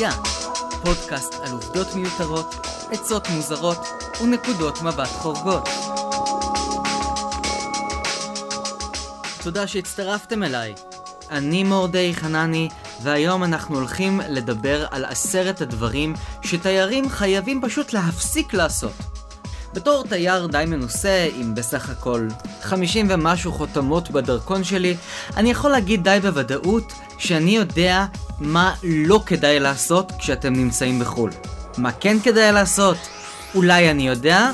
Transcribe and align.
תעשייה, 0.00 0.22
פודקאסט 0.84 1.34
על 1.34 1.52
עובדות 1.52 1.94
מיותרות, 1.94 2.54
עצות 2.90 3.28
מוזרות 3.28 3.78
ונקודות 4.22 4.82
מבט 4.82 5.08
חורגות. 5.08 5.68
תודה 9.42 9.66
שהצטרפתם 9.66 10.42
אליי. 10.42 10.74
אני 11.30 11.64
מורדי 11.64 12.14
חנני, 12.14 12.68
והיום 13.02 13.44
אנחנו 13.44 13.76
הולכים 13.76 14.20
לדבר 14.28 14.86
על 14.90 15.04
עשרת 15.04 15.60
הדברים 15.60 16.14
שתיירים 16.42 17.08
חייבים 17.08 17.60
פשוט 17.62 17.92
להפסיק 17.92 18.54
לעשות. 18.54 19.19
בתור 19.74 20.04
תייר 20.08 20.46
די 20.46 20.64
מנוסה, 20.66 21.28
עם 21.36 21.54
בסך 21.54 21.90
הכל 21.90 22.28
50 22.62 23.06
ומשהו 23.10 23.52
חותמות 23.52 24.10
בדרכון 24.10 24.64
שלי, 24.64 24.96
אני 25.36 25.50
יכול 25.50 25.70
להגיד 25.70 26.04
די 26.04 26.18
בוודאות 26.22 26.92
שאני 27.18 27.50
יודע 27.56 28.06
מה 28.38 28.74
לא 28.82 29.20
כדאי 29.26 29.60
לעשות 29.60 30.12
כשאתם 30.18 30.52
נמצאים 30.52 31.00
בחו"ל. 31.00 31.30
מה 31.78 31.92
כן 31.92 32.16
כדאי 32.22 32.52
לעשות? 32.52 32.96
אולי 33.54 33.90
אני 33.90 34.08
יודע, 34.08 34.50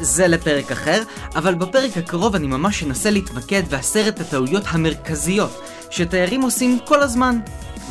זה 0.00 0.28
לפרק 0.28 0.72
אחר, 0.72 1.02
אבל 1.36 1.54
בפרק 1.54 1.96
הקרוב 1.96 2.34
אני 2.34 2.46
ממש 2.46 2.82
אנסה 2.82 3.10
להתמקד 3.10 3.62
בעשרת 3.70 4.20
הטעויות 4.20 4.62
המרכזיות 4.66 5.60
שתיירים 5.90 6.42
עושים 6.42 6.78
כל 6.84 7.02
הזמן, 7.02 7.38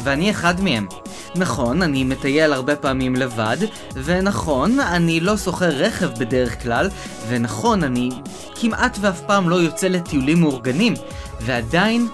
ואני 0.03 0.31
אחד 0.31 0.61
מהם. 0.61 0.87
נכון, 1.35 1.81
אני 1.81 2.03
מטייל 2.03 2.53
הרבה 2.53 2.75
פעמים 2.75 3.15
לבד, 3.15 3.57
ונכון, 3.93 4.79
אני 4.79 5.19
לא 5.19 5.37
שוכר 5.37 5.69
רכב 5.69 6.09
בדרך 6.19 6.63
כלל, 6.63 6.89
ונכון, 7.27 7.83
אני 7.83 8.09
כמעט 8.55 8.97
ואף 9.01 9.21
פעם 9.21 9.49
לא 9.49 9.55
יוצא 9.55 9.87
לטיולים 9.87 10.39
מאורגנים, 10.39 10.93
ועדיין, 11.41 12.07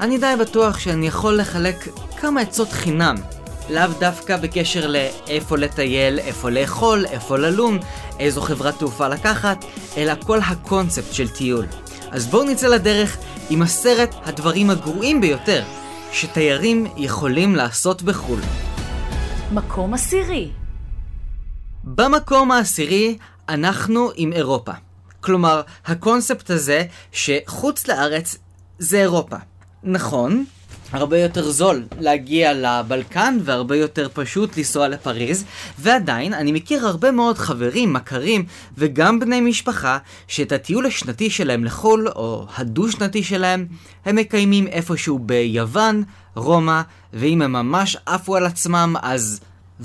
אני 0.00 0.18
די 0.18 0.34
בטוח 0.40 0.78
שאני 0.78 1.06
יכול 1.06 1.36
לחלק 1.36 1.88
כמה 2.20 2.40
עצות 2.40 2.72
חינם. 2.72 3.16
לאו 3.70 3.86
דווקא 3.98 4.36
בקשר 4.36 4.86
לאיפה 4.86 5.56
לטייל, 5.56 6.18
איפה 6.18 6.50
לאכול, 6.50 7.06
איפה 7.06 7.38
ללון, 7.38 7.78
איזו 8.18 8.40
חברת 8.40 8.78
תעופה 8.78 9.08
לקחת, 9.08 9.64
אלא 9.96 10.12
כל 10.26 10.38
הקונספט 10.38 11.12
של 11.12 11.28
טיול. 11.28 11.66
אז 12.10 12.26
בואו 12.26 12.44
נצא 12.44 12.68
לדרך 12.68 13.16
עם 13.50 13.62
עשרת 13.62 14.14
הדברים 14.24 14.70
הגרועים 14.70 15.20
ביותר 15.20 15.62
שתיירים 16.12 16.86
יכולים 16.96 17.56
לעשות 17.56 18.02
בחו"ל. 18.02 18.40
מקום 19.52 19.94
עשירי. 19.94 20.50
במקום 21.84 22.50
העשירי 22.50 23.18
אנחנו 23.48 24.10
עם 24.14 24.32
אירופה. 24.32 24.72
כלומר, 25.20 25.62
הקונספט 25.86 26.50
הזה 26.50 26.84
שחוץ 27.12 27.88
לארץ 27.88 28.36
זה 28.78 29.00
אירופה. 29.00 29.36
נכון, 29.82 30.44
הרבה 30.92 31.18
יותר 31.18 31.50
זול 31.50 31.84
להגיע 32.00 32.52
לבלקן 32.52 33.38
והרבה 33.42 33.76
יותר 33.76 34.08
פשוט 34.12 34.56
לנסוע 34.56 34.88
לפריז, 34.88 35.44
ועדיין 35.78 36.34
אני 36.34 36.52
מכיר 36.52 36.86
הרבה 36.86 37.10
מאוד 37.10 37.38
חברים, 37.38 37.92
מכרים 37.92 38.44
וגם 38.78 39.20
בני 39.20 39.40
משפחה 39.40 39.98
שאת 40.28 40.52
הטיול 40.52 40.86
השנתי 40.86 41.30
שלהם 41.30 41.64
לחו"ל, 41.64 42.08
או 42.08 42.46
הדו-שנתי 42.56 43.22
שלהם, 43.22 43.66
הם 44.04 44.16
מקיימים 44.16 44.66
איפשהו 44.66 45.18
ביוון, 45.18 46.02
רומא, 46.34 46.80
ואם 47.12 47.42
הם 47.42 47.52
ממש 47.52 47.96
עפו 48.06 48.36
על 48.36 48.46
עצמם, 48.46 48.94
אז 49.02 49.40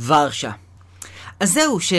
ורשה. 0.06 0.52
אז 1.40 1.54
זהו, 1.54 1.80
ש... 1.80 1.94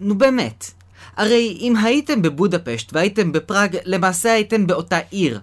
נו 0.00 0.18
באמת. 0.18 0.70
הרי 1.16 1.58
אם 1.60 1.76
הייתם 1.76 2.22
בבודפשט 2.22 2.90
והייתם 2.92 3.32
בפראג, 3.32 3.76
למעשה 3.84 4.32
הייתם 4.32 4.66
באותה 4.66 4.98
עיר. 5.10 5.40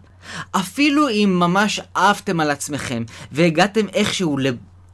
אפילו 0.52 1.10
אם 1.10 1.36
ממש 1.40 1.82
עפתם 1.94 2.40
על 2.40 2.52
עצמכם 2.52 3.04
והגעתם 3.32 3.88
איכשהו 3.94 4.38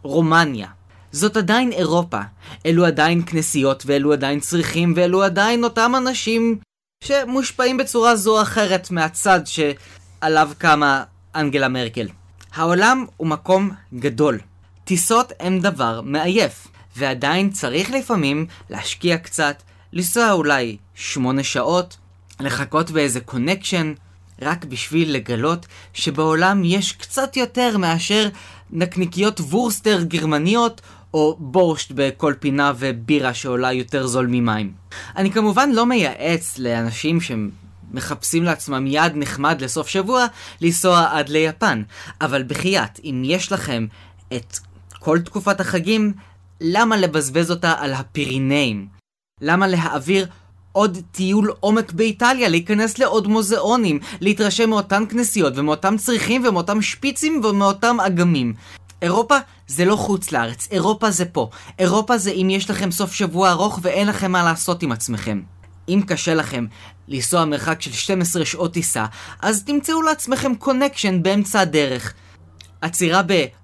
לרומניה, 0.04 0.68
זאת 1.12 1.38
עדיין 1.38 1.72
אירופה. 1.72 2.20
אלו 2.66 2.86
עדיין 2.86 3.26
כנסיות 3.26 3.84
ואלו 3.86 4.14
עדיין 4.14 4.40
צריכים 4.40 4.94
ואלו 4.96 5.24
עדיין 5.24 5.64
אותם 5.64 5.92
אנשים 5.98 6.58
שמושפעים 7.04 7.78
בצורה 7.78 8.16
זו 8.16 8.38
או 8.38 8.42
אחרת 8.42 8.92
מהצד 8.92 9.40
שעליו 9.46 10.52
קמה 10.58 11.04
אנגלה 11.36 11.68
מרקל. 11.68 12.08
העולם 12.54 13.06
הוא 13.18 13.28
מקום 13.28 13.72
גדול. 13.94 14.40
טיסות 14.84 15.32
הם 15.40 15.60
דבר 15.60 16.02
מעייף, 16.02 16.68
ועדיין 16.98 17.50
צריך 17.50 17.92
לפעמים 17.92 18.46
להשקיע 18.70 19.18
קצת, 19.18 19.64
לנסוע 19.94 20.32
אולי 20.32 20.78
שמונה 20.96 21.44
שעות, 21.44 21.98
לחכות 22.40 22.92
באיזה 22.92 23.20
connection, 23.20 23.94
רק 24.42 24.66
בשביל 24.66 25.16
לגלות 25.16 25.66
שבעולם 25.94 26.62
יש 26.66 26.92
קצת 26.92 27.38
יותר 27.38 27.78
מאשר 27.78 28.30
נקניקיות 28.72 29.40
וורסטר 29.40 30.04
גרמניות 30.04 30.82
או 31.14 31.38
בורשט 31.40 31.92
בכל 31.96 32.34
פינה 32.40 32.74
ובירה 32.78 33.34
שעולה 33.34 33.72
יותר 33.72 34.08
זול 34.08 34.28
ממים. 34.30 34.74
אני 35.16 35.32
כמובן 35.32 35.72
לא 35.72 35.86
מייעץ 35.86 36.58
לאנשים 36.58 37.20
שמחפשים 37.22 38.44
לעצמם 38.44 38.88
יעד 38.88 39.14
נחמד 39.16 39.62
לסוף 39.62 39.88
שבוע 39.88 40.26
לנסוע 40.62 41.08
עד 41.12 41.30
ליפן, 41.30 41.84
אבל 42.22 42.44
בחייאת, 42.44 43.00
אם 43.04 43.22
יש 43.26 43.52
לכם 43.52 43.88
את 44.34 44.58
כל 45.00 45.20
תקופת 45.20 45.60
החגים, 45.60 46.14
למה 46.62 46.98
לבזבז 46.98 47.52
אותה 47.52 47.74
על 47.80 47.94
הפירינאים? 47.94 48.88
למה 49.42 49.68
להעביר 49.68 50.28
עוד 50.72 50.98
טיול 51.12 51.52
עומק 51.60 51.92
באיטליה, 51.92 52.50
להיכנס 52.50 52.98
לעוד 52.98 53.28
מוזיאונים, 53.28 54.00
להתרשם 54.22 54.70
מאותן 54.70 55.04
כנסיות 55.10 55.54
ומאותם 55.56 55.98
צריכים 55.98 56.46
ומאותם 56.46 56.82
שפיצים 56.82 57.42
ומאותם 57.44 58.00
אגמים. 58.00 58.54
אירופה 59.02 59.36
זה 59.68 59.86
לא 59.86 59.96
חוץ 59.96 60.32
לארץ, 60.32 60.68
אירופה 60.72 61.12
זה 61.12 61.26
פה. 61.26 61.50
אירופה 61.80 62.18
זה 62.18 62.32
אם 62.32 62.48
יש 62.50 62.70
לכם 62.70 62.92
סוף 62.92 63.14
שבוע 63.14 63.50
ארוך 63.50 63.80
ואין 63.82 64.08
לכם 64.08 64.32
מה 64.32 64.44
לעשות 64.44 64.84
עם 64.84 64.92
עצמכם. 64.92 65.42
אם 65.90 66.02
קשה 66.08 66.34
לכם 66.34 66.66
לנסוע 67.08 67.46
מרחק 67.46 67.82
של 67.82 67.92
12 67.92 68.46
שעות 68.46 68.74
טיסה, 68.74 69.06
אז 69.42 69.64
תמצאו 69.64 70.02
לעצמכם 70.02 70.56
קונקשן 70.56 71.24
באמצע 71.24 71.60
הדרך. 71.60 72.14
עצירה 72.82 73.22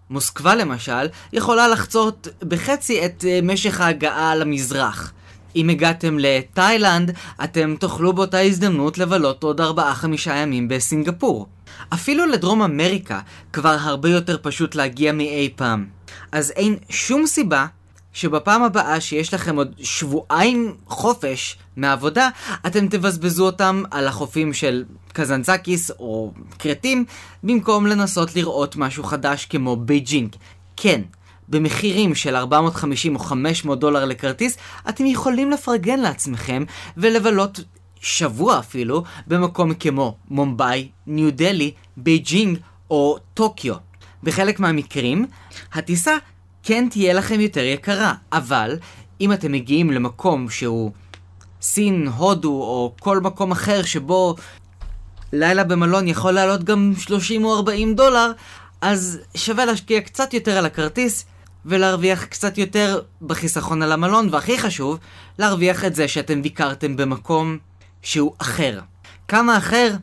במוסקבה 0.09 0.55
למשל, 0.55 1.07
יכולה 1.33 1.67
לחצות 1.67 2.27
בחצי 2.47 3.05
את 3.05 3.25
אה, 3.27 3.39
משך 3.43 3.81
ההגעה 3.81 4.35
למזרח. 4.35 5.13
אם 5.57 5.69
הגעתם 5.69 6.19
לתאילנד, 6.19 7.11
אתם 7.43 7.75
תוכלו 7.79 8.13
באותה 8.13 8.39
הזדמנות 8.39 8.97
לבלות 8.97 9.43
עוד 9.43 9.61
4-5 9.61 9.63
ימים 10.35 10.67
בסינגפור. 10.67 11.47
אפילו 11.93 12.25
לדרום 12.25 12.61
אמריקה 12.61 13.19
כבר 13.53 13.77
הרבה 13.79 14.09
יותר 14.09 14.37
פשוט 14.41 14.75
להגיע 14.75 15.11
מאי 15.11 15.49
פעם. 15.55 15.85
אז 16.31 16.51
אין 16.51 16.77
שום 16.89 17.27
סיבה 17.27 17.65
שבפעם 18.13 18.63
הבאה 18.63 19.01
שיש 19.01 19.33
לכם 19.33 19.55
עוד 19.55 19.73
שבועיים 19.79 20.75
חופש 20.87 21.57
מהעבודה, 21.75 22.29
אתם 22.67 22.87
תבזבזו 22.87 23.45
אותם 23.45 23.83
על 23.91 24.07
החופים 24.07 24.53
של 24.53 24.83
קזנצקיס 25.13 25.91
או 25.91 26.31
כרתים, 26.59 27.05
במקום 27.43 27.87
לנסות 27.87 28.35
לראות 28.35 28.75
משהו 28.75 29.03
חדש 29.03 29.45
כמו 29.45 29.75
בייג'ינג. 29.75 30.35
כן, 30.77 31.01
במחירים 31.49 32.15
של 32.15 32.35
450 32.35 33.15
או 33.15 33.19
500 33.19 33.79
דולר 33.79 34.05
לכרטיס, 34.05 34.57
אתם 34.89 35.05
יכולים 35.05 35.51
לפרגן 35.51 35.99
לעצמכם 35.99 36.63
ולבלות 36.97 37.59
שבוע 38.01 38.59
אפילו 38.59 39.03
במקום 39.27 39.73
כמו 39.73 40.17
מומבאי, 40.29 40.89
ניו 41.07 41.33
דלי, 41.33 41.71
בייג'ינג 41.97 42.57
או 42.89 43.17
טוקיו. 43.33 43.75
בחלק 44.23 44.59
מהמקרים, 44.59 45.25
הטיסה 45.73 46.17
כן 46.63 46.87
תהיה 46.91 47.13
לכם 47.13 47.39
יותר 47.39 47.63
יקרה, 47.63 48.13
אבל 48.31 48.77
אם 49.21 49.33
אתם 49.33 49.51
מגיעים 49.51 49.91
למקום 49.91 50.49
שהוא 50.49 50.91
סין, 51.61 52.07
הודו 52.07 52.49
או 52.49 52.93
כל 52.99 53.19
מקום 53.19 53.51
אחר 53.51 53.83
שבו 53.83 54.35
לילה 55.33 55.63
במלון 55.63 56.07
יכול 56.07 56.31
לעלות 56.31 56.63
גם 56.63 56.93
30 56.97 57.45
או 57.45 57.55
40 57.55 57.95
דולר, 57.95 58.31
אז 58.81 59.19
שווה 59.35 59.65
להשקיע 59.65 60.01
קצת 60.01 60.33
יותר 60.33 60.57
על 60.57 60.65
הכרטיס 60.65 61.25
ולהרוויח 61.67 62.25
קצת 62.25 62.57
יותר 62.57 63.01
בחיסכון 63.21 63.81
על 63.81 63.91
המלון, 63.91 64.29
והכי 64.31 64.59
חשוב, 64.59 64.99
להרוויח 65.39 65.85
את 65.85 65.95
זה 65.95 66.07
שאתם 66.07 66.41
ביקרתם 66.41 66.95
במקום 66.95 67.57
שהוא 68.01 68.33
אחר. 68.37 68.79
כמה 69.27 69.57
אחר? 69.57 69.95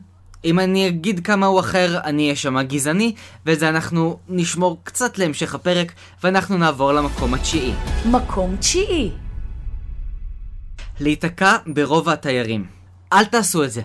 אם 0.45 0.59
אני 0.59 0.87
אגיד 0.87 1.25
כמה 1.25 1.45
הוא 1.45 1.59
אחר, 1.59 1.99
אני 2.03 2.23
אהיה 2.23 2.35
שמה 2.35 2.63
גזעני, 2.63 3.15
וזה 3.45 3.69
אנחנו 3.69 4.19
נשמור 4.29 4.79
קצת 4.83 5.17
להמשך 5.17 5.55
הפרק, 5.55 5.91
ואנחנו 6.23 6.57
נעבור 6.57 6.91
למקום 6.91 7.33
התשיעי. 7.33 7.73
מקום 8.05 8.55
תשיעי. 8.55 9.11
להיתקע 10.99 11.57
ברוב 11.67 12.09
התיירים. 12.09 12.65
אל 13.13 13.25
תעשו 13.25 13.63
את 13.63 13.71
זה. 13.71 13.81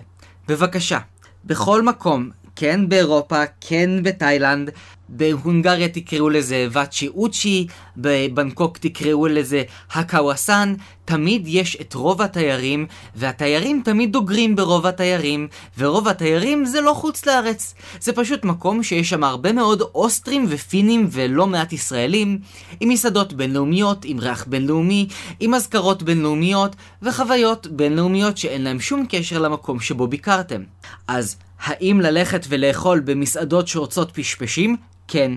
בבקשה. 0.47 0.99
בכל 1.45 1.81
מקום, 1.81 2.29
כן 2.55 2.89
באירופה, 2.89 3.43
כן 3.61 4.03
בתאילנד, 4.03 4.69
בהונגריה 5.11 5.89
תקראו 5.89 6.29
לזה 6.29 6.67
ואצ'י 6.71 7.07
אוצ'י, 7.07 7.67
בבנקוק 7.97 8.77
תקראו 8.77 9.27
לזה 9.27 9.63
הקוואסן, 9.91 10.73
תמיד 11.05 11.43
יש 11.45 11.77
את 11.81 11.93
רוב 11.93 12.21
התיירים, 12.21 12.85
והתיירים 13.15 13.81
תמיד 13.85 14.11
דוגרים 14.11 14.55
ברוב 14.55 14.85
התיירים, 14.85 15.47
ורוב 15.77 16.07
התיירים 16.07 16.65
זה 16.65 16.81
לא 16.81 16.93
חוץ 16.93 17.25
לארץ. 17.25 17.73
זה 18.01 18.13
פשוט 18.13 18.45
מקום 18.45 18.83
שיש 18.83 19.09
שם 19.09 19.23
הרבה 19.23 19.51
מאוד 19.51 19.81
אוסטרים 19.81 20.45
ופינים 20.49 21.07
ולא 21.11 21.47
מעט 21.47 21.73
ישראלים, 21.73 22.39
עם 22.79 22.89
מסעדות 22.89 23.33
בינלאומיות, 23.33 24.05
עם 24.05 24.19
ריח 24.19 24.45
בינלאומי, 24.47 25.07
עם 25.39 25.53
אזכרות 25.53 26.03
בינלאומיות, 26.03 26.75
וחוויות 27.01 27.67
בינלאומיות 27.67 28.37
שאין 28.37 28.63
להם 28.63 28.79
שום 28.79 29.05
קשר 29.09 29.39
למקום 29.39 29.79
שבו 29.79 30.07
ביקרתם. 30.07 30.63
אז 31.07 31.35
האם 31.63 32.01
ללכת 32.01 32.45
ולאכול 32.49 32.99
במסעדות 32.99 33.67
שרוצות 33.67 34.11
פשפשים? 34.11 34.77
כן. 35.11 35.31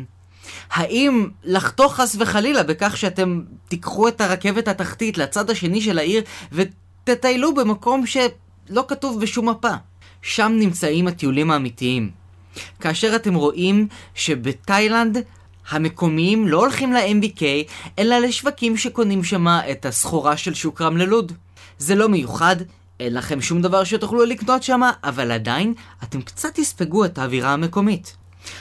האם 0.70 1.28
לחתוך 1.44 1.94
חס 1.94 2.16
וחלילה 2.18 2.62
בכך 2.62 2.96
שאתם 2.96 3.40
תיקחו 3.68 4.08
את 4.08 4.20
הרכבת 4.20 4.68
התחתית 4.68 5.18
לצד 5.18 5.50
השני 5.50 5.80
של 5.80 5.98
העיר 5.98 6.22
ותטיילו 6.52 7.54
במקום 7.54 8.06
שלא 8.06 8.84
כתוב 8.88 9.20
בשום 9.20 9.48
מפה? 9.48 9.72
שם 10.22 10.52
נמצאים 10.58 11.08
הטיולים 11.08 11.50
האמיתיים. 11.50 12.10
כאשר 12.80 13.16
אתם 13.16 13.34
רואים 13.34 13.88
שבתאילנד 14.14 15.18
המקומיים 15.70 16.48
לא 16.48 16.60
הולכים 16.60 16.92
ל-MBK, 16.92 17.42
אלא 17.98 18.18
לשווקים 18.18 18.76
שקונים 18.76 19.24
שמה 19.24 19.70
את 19.70 19.86
הסחורה 19.86 20.36
של 20.36 20.54
שוק 20.54 20.82
רמללוד. 20.82 21.32
זה 21.78 21.94
לא 21.94 22.08
מיוחד, 22.08 22.56
אין 23.00 23.14
לכם 23.14 23.40
שום 23.40 23.62
דבר 23.62 23.84
שתוכלו 23.84 24.24
לקנות 24.24 24.62
שמה, 24.62 24.92
אבל 25.04 25.32
עדיין 25.32 25.74
אתם 26.02 26.22
קצת 26.22 26.54
תספגו 26.54 27.04
את 27.04 27.18
האווירה 27.18 27.52
המקומית. 27.52 28.16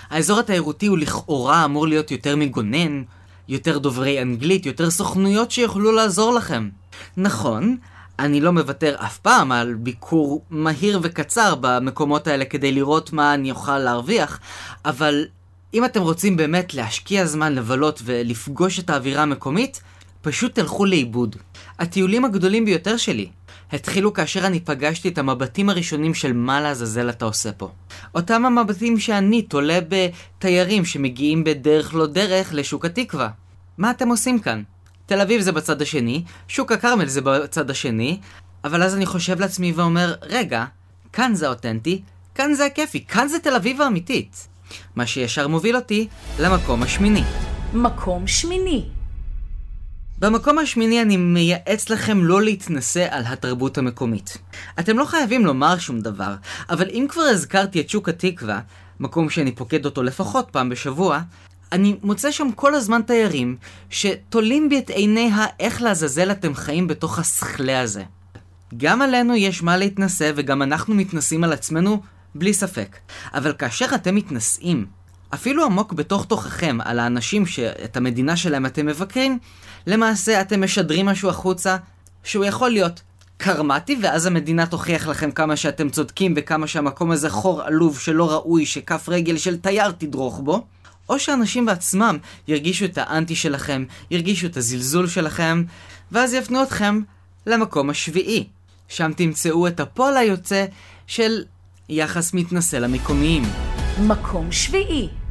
האזור 0.10 0.40
התיירותי 0.40 0.88
הוא 0.88 0.98
לכאורה 0.98 1.66
אמור 1.66 1.88
להיות 1.88 2.12
יותר 2.12 2.36
מגונן, 2.36 3.04
יותר 3.48 3.78
דוברי 3.78 4.22
אנגלית, 4.22 4.66
יותר 4.66 4.92
סוכנויות 4.92 5.52
שיוכלו 5.52 5.92
לעזור 5.92 6.34
לכם. 6.34 6.70
נכון, 7.18 7.78
אני 8.20 8.42
לא 8.42 8.52
מוותר 8.54 8.96
אף 9.00 9.18
פעם 9.18 9.52
על 9.52 9.74
ביקור 9.74 10.42
מהיר 10.50 11.00
וקצר 11.04 11.56
במקומות 11.62 12.28
האלה 12.28 12.46
כדי 12.46 12.72
לראות 12.72 13.14
מה 13.14 13.34
אני 13.34 13.52
אוכל 13.52 13.80
להרוויח, 13.80 14.40
אבל 14.86 15.26
אם 15.74 15.86
אתם 15.86 16.02
רוצים 16.02 16.38
באמת 16.38 16.74
להשקיע 16.74 17.26
זמן 17.26 17.56
לבלות 17.56 18.02
ולפגוש 18.06 18.80
את 18.80 18.90
האווירה 18.90 19.22
המקומית, 19.22 19.82
פשוט 20.22 20.56
תלכו 20.56 20.86
לאיבוד. 20.86 21.36
הטיולים 21.80 22.26
הגדולים 22.26 22.66
ביותר 22.66 22.98
שלי 22.98 23.30
התחילו 23.74 24.14
כאשר 24.14 24.48
אני 24.48 24.60
פגשתי 24.60 25.10
את 25.10 25.18
המבטים 25.18 25.70
הראשונים 25.70 26.14
של 26.14 26.34
מה 26.34 26.62
לעזאזל 26.62 27.10
אתה 27.10 27.26
עושה 27.26 27.52
פה. 27.52 27.72
אותם 28.16 28.46
המבטים 28.46 29.00
שאני 29.00 29.42
תולה 29.42 29.80
בתיירים 29.90 30.86
שמגיעים 30.86 31.44
בדרך 31.44 31.94
לא 31.94 32.08
דרך 32.08 32.50
לשוק 32.54 32.86
התקווה. 32.86 33.30
מה 33.78 33.92
אתם 33.92 34.10
עושים 34.10 34.40
כאן? 34.40 34.64
תל 35.06 35.22
אביב 35.22 35.42
זה 35.42 35.52
בצד 35.52 35.82
השני, 35.82 36.24
שוק 36.48 36.72
הכרמל 36.72 37.06
זה 37.06 37.22
בצד 37.22 37.70
השני, 37.70 38.20
אבל 38.64 38.84
אז 38.84 38.96
אני 38.96 39.06
חושב 39.06 39.40
לעצמי 39.40 39.72
ואומר, 39.76 40.16
רגע, 40.22 40.66
כאן 41.14 41.36
זה 41.36 41.48
אותנטי, 41.48 42.02
כאן 42.36 42.54
זה 42.54 42.66
הכיפי, 42.66 43.06
כאן 43.06 43.28
זה 43.28 43.40
תל 43.40 43.56
אביב 43.56 43.82
האמיתית. 43.82 44.48
מה 44.96 45.06
שישר 45.06 45.48
מוביל 45.48 45.76
אותי 45.76 46.08
למקום 46.40 46.84
השמיני. 46.84 47.24
מקום 47.74 48.28
שמיני. 48.28 48.86
במקום 50.24 50.60
השמיני 50.60 51.02
אני 51.02 51.18
מייעץ 51.18 51.90
לכם 51.90 52.24
לא 52.24 52.42
להתנשא 52.42 53.08
על 53.10 53.24
התרבות 53.26 53.78
המקומית. 53.78 54.38
אתם 54.80 54.98
לא 54.98 55.06
חייבים 55.06 55.46
לומר 55.46 55.78
שום 55.78 56.02
דבר, 56.02 56.36
אבל 56.70 56.90
אם 56.90 57.06
כבר 57.10 57.22
הזכרתי 57.22 57.82
את 57.82 57.90
שוק 57.90 58.10
התקווה, 58.10 58.60
מקום 59.00 59.30
שאני 59.30 59.52
פוקד 59.52 59.86
אותו 59.86 60.04
לפחות 60.04 60.48
פעם 60.52 60.70
בשבוע, 60.70 61.22
אני 61.72 61.96
מוצא 62.04 62.32
שם 62.32 62.48
כל 62.56 62.76
הזמן 62.76 63.02
תיירים 63.02 63.58
שתולים 63.90 64.70
בי 64.70 64.80
את 64.80 64.90
עיני 64.90 65.32
האיך 65.34 65.82
לעזאזל 65.82 66.32
אתם 66.32 66.56
חיים 66.56 66.88
בתוך 66.88 67.20
השכלה 67.20 67.82
הזה. 67.82 68.04
גם 68.78 69.02
עלינו 69.02 69.36
יש 69.36 69.64
מה 69.64 69.78
להתנשא 69.78 70.32
וגם 70.36 70.62
אנחנו 70.62 70.96
מתנשאים 70.96 71.44
על 71.44 71.54
עצמנו 71.54 72.02
בלי 72.36 72.54
ספק. 72.54 72.98
אבל 73.34 73.54
כאשר 73.54 73.86
אתם 73.96 74.16
מתנשאים, 74.16 74.86
אפילו 75.34 75.66
עמוק 75.66 75.94
בתוך 75.94 76.26
תוככם, 76.26 76.78
על 76.84 77.00
האנשים 77.00 77.46
שאת 77.46 77.98
המדינה 77.98 78.38
שלהם 78.38 78.66
אתם 78.66 78.86
מבקרים, 78.86 79.40
למעשה 79.88 80.42
אתם 80.42 80.64
משדרים 80.64 81.06
משהו 81.06 81.30
החוצה 81.30 81.78
שהוא 82.24 82.46
יכול 82.46 82.70
להיות 82.70 83.02
קרמטי, 83.38 83.98
ואז 84.02 84.26
המדינה 84.26 84.66
תוכיח 84.66 85.08
לכם 85.08 85.32
כמה 85.32 85.56
שאתם 85.56 85.90
צודקים 85.90 86.34
וכמה 86.38 86.68
שהמקום 86.68 87.12
הזה 87.12 87.30
חור 87.30 87.62
עלוב 87.62 88.00
שלא 88.00 88.32
ראוי 88.32 88.66
שכף 88.66 89.10
רגל 89.10 89.38
של 89.38 89.58
תייר 89.58 89.92
תדרוך 89.92 90.40
בו. 90.40 90.66
או 91.10 91.20
שאנשים 91.20 91.66
בעצמם 91.66 92.18
ירגישו 92.48 92.86
את 92.86 92.98
האנטי 92.98 93.36
שלכם, 93.36 93.86
ירגישו 94.12 94.48
את 94.48 94.58
הזלזול 94.58 95.08
שלכם, 95.08 95.64
ואז 96.12 96.34
יפנו 96.34 96.64
אתכם 96.64 97.02
למקום 97.48 97.90
השביעי. 97.90 98.48
שם 98.88 99.12
תמצאו 99.16 99.68
את 99.68 99.80
הפועל 99.80 100.18
היוצא 100.18 100.66
של 101.08 101.44
יחס 101.90 102.34
מתנשא 102.34 102.76
למקומיים. 102.76 103.44
מקום 104.08 104.52
שביעי. 104.52 105.23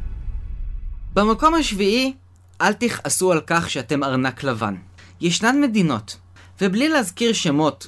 במקום 1.15 1.55
השביעי, 1.55 2.13
אל 2.61 2.73
תכעסו 2.73 3.31
על 3.31 3.41
כך 3.47 3.69
שאתם 3.69 4.03
ארנק 4.03 4.43
לבן. 4.43 4.75
ישנן 5.21 5.61
מדינות, 5.61 6.17
ובלי 6.61 6.89
להזכיר 6.89 7.33
שמות, 7.33 7.87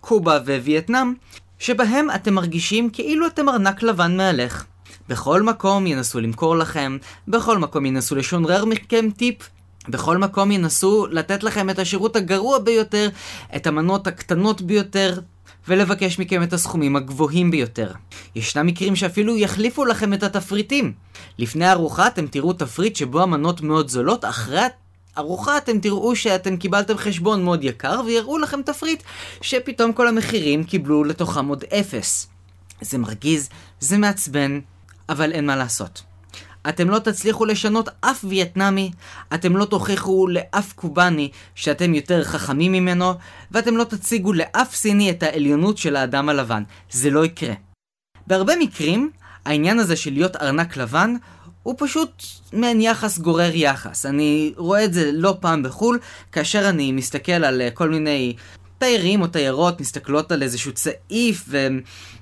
קובה 0.00 0.38
ווייטנאם, 0.46 1.14
שבהם 1.58 2.10
אתם 2.14 2.34
מרגישים 2.34 2.90
כאילו 2.90 3.26
אתם 3.26 3.48
ארנק 3.48 3.82
לבן 3.82 4.16
מהלך. 4.16 4.64
בכל 5.08 5.42
מקום 5.42 5.86
ינסו 5.86 6.20
למכור 6.20 6.56
לכם, 6.56 6.98
בכל 7.28 7.58
מקום 7.58 7.86
ינסו 7.86 8.16
לשונרר 8.16 8.64
מכם 8.64 9.10
טיפ, 9.10 9.36
בכל 9.88 10.16
מקום 10.16 10.50
ינסו 10.50 11.06
לתת 11.10 11.42
לכם 11.42 11.70
את 11.70 11.78
השירות 11.78 12.16
הגרוע 12.16 12.58
ביותר, 12.58 13.08
את 13.56 13.66
המנות 13.66 14.06
הקטנות 14.06 14.62
ביותר, 14.62 15.20
ולבקש 15.68 16.18
מכם 16.18 16.42
את 16.42 16.52
הסכומים 16.52 16.96
הגבוהים 16.96 17.50
ביותר. 17.50 17.92
ישנם 18.34 18.66
מקרים 18.66 18.96
שאפילו 18.96 19.36
יחליפו 19.36 19.84
לכם 19.84 20.14
את 20.14 20.22
התפריטים. 20.22 20.92
לפני 21.38 21.64
הארוחה 21.64 22.06
אתם 22.06 22.26
תראו 22.26 22.52
תפריט 22.52 22.96
שבו 22.96 23.22
המנות 23.22 23.60
מאוד 23.60 23.88
זולות, 23.88 24.24
אחרי 24.24 24.60
ארוחה 25.18 25.58
אתם 25.58 25.78
תראו 25.78 26.16
שאתם 26.16 26.56
קיבלתם 26.56 26.96
חשבון 26.96 27.44
מאוד 27.44 27.64
יקר 27.64 28.00
ויראו 28.06 28.38
לכם 28.38 28.62
תפריט 28.62 29.02
שפתאום 29.40 29.92
כל 29.92 30.08
המחירים 30.08 30.64
קיבלו 30.64 31.04
לתוכם 31.04 31.48
עוד 31.48 31.64
אפס. 31.80 32.28
זה 32.80 32.98
מרגיז, 32.98 33.48
זה 33.80 33.98
מעצבן, 33.98 34.60
אבל 35.08 35.32
אין 35.32 35.46
מה 35.46 35.56
לעשות. 35.56 36.02
אתם 36.68 36.90
לא 36.90 36.98
תצליחו 36.98 37.44
לשנות 37.44 37.88
אף 38.00 38.24
וייטנאמי, 38.28 38.90
אתם 39.34 39.56
לא 39.56 39.64
תוכיחו 39.64 40.26
לאף 40.28 40.72
קובאני 40.72 41.30
שאתם 41.54 41.94
יותר 41.94 42.24
חכמים 42.24 42.72
ממנו, 42.72 43.14
ואתם 43.50 43.76
לא 43.76 43.84
תציגו 43.84 44.32
לאף 44.32 44.74
סיני 44.74 45.10
את 45.10 45.22
העליונות 45.22 45.78
של 45.78 45.96
האדם 45.96 46.28
הלבן. 46.28 46.62
זה 46.90 47.10
לא 47.10 47.24
יקרה. 47.24 47.54
בהרבה 48.26 48.56
מקרים, 48.56 49.10
העניין 49.44 49.78
הזה 49.78 49.96
של 49.96 50.12
להיות 50.12 50.36
ארנק 50.36 50.76
לבן, 50.76 51.14
הוא 51.62 51.74
פשוט 51.78 52.22
מעין 52.52 52.80
יחס 52.80 53.18
גורר 53.18 53.50
יחס. 53.54 54.06
אני 54.06 54.52
רואה 54.56 54.84
את 54.84 54.92
זה 54.92 55.10
לא 55.12 55.36
פעם 55.40 55.62
בחו"ל, 55.62 55.98
כאשר 56.32 56.68
אני 56.68 56.92
מסתכל 56.92 57.32
על 57.32 57.62
כל 57.74 57.88
מיני 57.88 58.36
תיירים 58.78 59.22
או 59.22 59.26
תיירות 59.26 59.80
מסתכלות 59.80 60.32
על 60.32 60.42
איזשהו 60.42 60.72
צעיף 60.72 61.48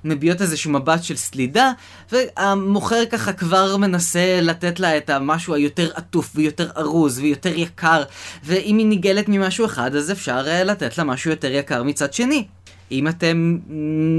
ומביעות 0.03 0.41
איזשהו 0.41 0.71
מבט 0.71 1.03
של 1.03 1.15
סלידה 1.15 1.71
והמוכר 2.11 3.05
ככה 3.05 3.33
כבר 3.33 3.77
מנסה 3.77 4.39
לתת 4.41 4.79
לה 4.79 4.97
את 4.97 5.09
המשהו 5.09 5.53
היותר 5.53 5.91
עטוף 5.95 6.31
ויותר 6.35 6.69
ארוז 6.77 7.19
ויותר 7.19 7.53
יקר 7.55 8.03
ואם 8.43 8.77
היא 8.77 8.85
ניגלת 8.85 9.25
ממשהו 9.27 9.65
אחד 9.65 9.95
אז 9.95 10.11
אפשר 10.11 10.43
אה, 10.47 10.63
לתת 10.63 10.97
לה 10.97 11.03
משהו 11.03 11.31
יותר 11.31 11.51
יקר 11.51 11.83
מצד 11.83 12.13
שני. 12.13 12.45
אם 12.91 13.07
אתם 13.07 13.57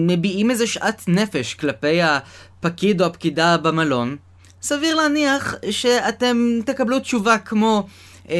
מביעים 0.06 0.50
איזה 0.50 0.66
שאט 0.66 1.02
נפש 1.08 1.54
כלפי 1.54 2.00
הפקיד 2.02 3.00
או 3.00 3.06
הפקידה 3.06 3.56
במלון, 3.56 4.16
סביר 4.62 4.94
להניח 4.94 5.54
שאתם 5.70 6.58
תקבלו 6.64 6.98
תשובה 7.00 7.38
כמו 7.38 7.86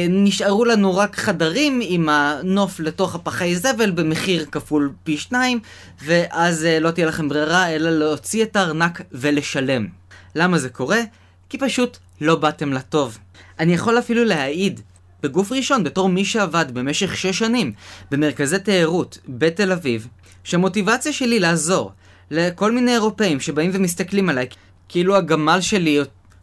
נשארו 0.09 0.65
לנו 0.65 0.97
רק 0.97 1.15
חדרים 1.15 1.79
עם 1.83 2.09
הנוף 2.09 2.79
לתוך 2.79 3.15
הפחי 3.15 3.55
זבל 3.55 3.91
במחיר 3.91 4.45
כפול 4.51 4.91
פי 5.03 5.17
שניים, 5.17 5.59
ואז 6.03 6.65
אה, 6.65 6.79
לא 6.79 6.91
תהיה 6.91 7.07
לכם 7.07 7.29
ברירה 7.29 7.69
אלא 7.69 7.89
להוציא 7.89 8.43
את 8.43 8.55
הארנק 8.55 9.01
ולשלם. 9.11 9.87
למה 10.35 10.57
זה 10.57 10.69
קורה? 10.69 11.01
כי 11.49 11.57
פשוט 11.57 11.97
לא 12.21 12.35
באתם 12.35 12.73
לטוב. 12.73 13.17
אני 13.59 13.73
יכול 13.73 13.99
אפילו 13.99 14.23
להעיד, 14.23 14.81
בגוף 15.23 15.51
ראשון, 15.51 15.83
בתור 15.83 16.09
מי 16.09 16.25
שעבד 16.25 16.65
במשך 16.73 17.17
שש 17.17 17.39
שנים 17.39 17.73
במרכזי 18.11 18.59
תיירות 18.59 19.17
בתל 19.27 19.71
אביב, 19.71 20.07
שהמוטיבציה 20.43 21.13
שלי 21.13 21.39
לעזור 21.39 21.91
לכל 22.31 22.71
מיני 22.71 22.93
אירופאים 22.93 23.39
שבאים 23.39 23.71
ומסתכלים 23.73 24.29
עליי 24.29 24.47
כאילו 24.89 25.15
הגמל 25.15 25.61
שלי 25.61 25.99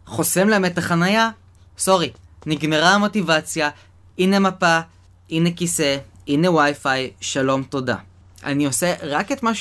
חוסם 0.07 0.49
להם 0.49 0.65
את 0.65 0.79
החנייה, 0.79 1.31
סורי, 1.79 2.11
נגמרה 2.47 2.95
המוטיבציה, 2.95 3.71
הנה 4.19 4.39
מפה, 4.39 4.79
הנה 5.31 5.51
כיסא, 5.51 5.97
הנה 6.29 6.51
וי-פיי, 6.51 7.11
שלום 7.21 7.63
תודה. 7.63 7.97
אני 8.45 8.67
עושה 8.67 8.95
רק 9.03 9.33
את 9.33 9.43
מה 9.43 9.53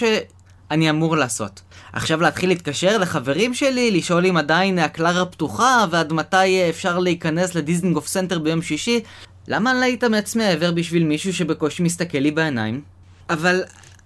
אני 0.71 0.89
אמור 0.89 1.17
לעשות. 1.17 1.61
עכשיו 1.93 2.21
להתחיל 2.21 2.49
להתקשר 2.49 2.97
לחברים 2.97 3.53
שלי, 3.53 3.91
לשאול 3.91 4.25
אם 4.25 4.37
עדיין 4.37 4.79
הקלרה 4.79 5.25
פתוחה, 5.25 5.85
ועד 5.91 6.13
מתי 6.13 6.69
אפשר 6.69 6.99
להיכנס 6.99 7.55
לדיזנגוף 7.55 8.07
סנטר 8.07 8.39
ביום 8.39 8.61
שישי? 8.61 8.99
למה 9.47 9.73
להתאמץ 9.73 10.35
מעבר 10.35 10.71
בשביל 10.71 11.03
מישהו 11.03 11.33
שבקושי 11.33 11.83
מסתכל 11.83 12.17
לי 12.17 12.31
בעיניים? 12.31 12.81
אבל 13.29 13.63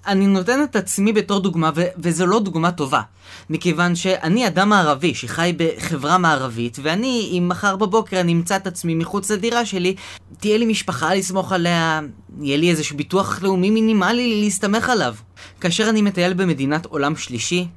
אני 0.08 0.28
נותן 0.28 0.64
את 0.64 0.76
עצמי 0.76 1.14
בתור 1.14 1.40
דוגמה, 1.40 1.72
ו- 1.76 1.88
וזו 1.98 2.26
לא 2.26 2.40
דוגמה 2.40 2.72
טובה. 2.72 3.02
מכיוון 3.50 3.96
שאני 3.96 4.48
אדם 4.48 4.70
מערבי 4.70 5.14
שחי 5.14 5.54
בחברה 5.58 6.18
מערבית, 6.18 6.78
ואני, 6.82 7.30
אם 7.32 7.50
מחר 7.50 7.76
בבוקר 7.76 8.20
אני 8.20 8.34
אמצא 8.34 8.56
את 8.56 8.68
עצמי 8.68 8.96
מחוץ 8.96 9.32
לדירה 9.32 9.66
שלי, 9.66 9.96
תהיה 10.40 10.58
לי 10.58 10.66
משפחה 10.66 11.16
לסמוך 11.16 11.52
עליה, 11.52 12.02
יהיה 12.42 12.58
לי 12.58 12.70
איזשהו 12.70 12.98
ביטוח 12.98 13.44
לאומי 13.44 13.70
מינימלי 13.70 14.42
להסתמך 14.42 14.90
עליו. 14.90 15.16
כאשר 15.62 15.90
אני 15.90 16.02
מטייל 16.02 16.34
במדינת 16.34 16.86
עולם 16.86 17.16
שלישי, 17.16 17.68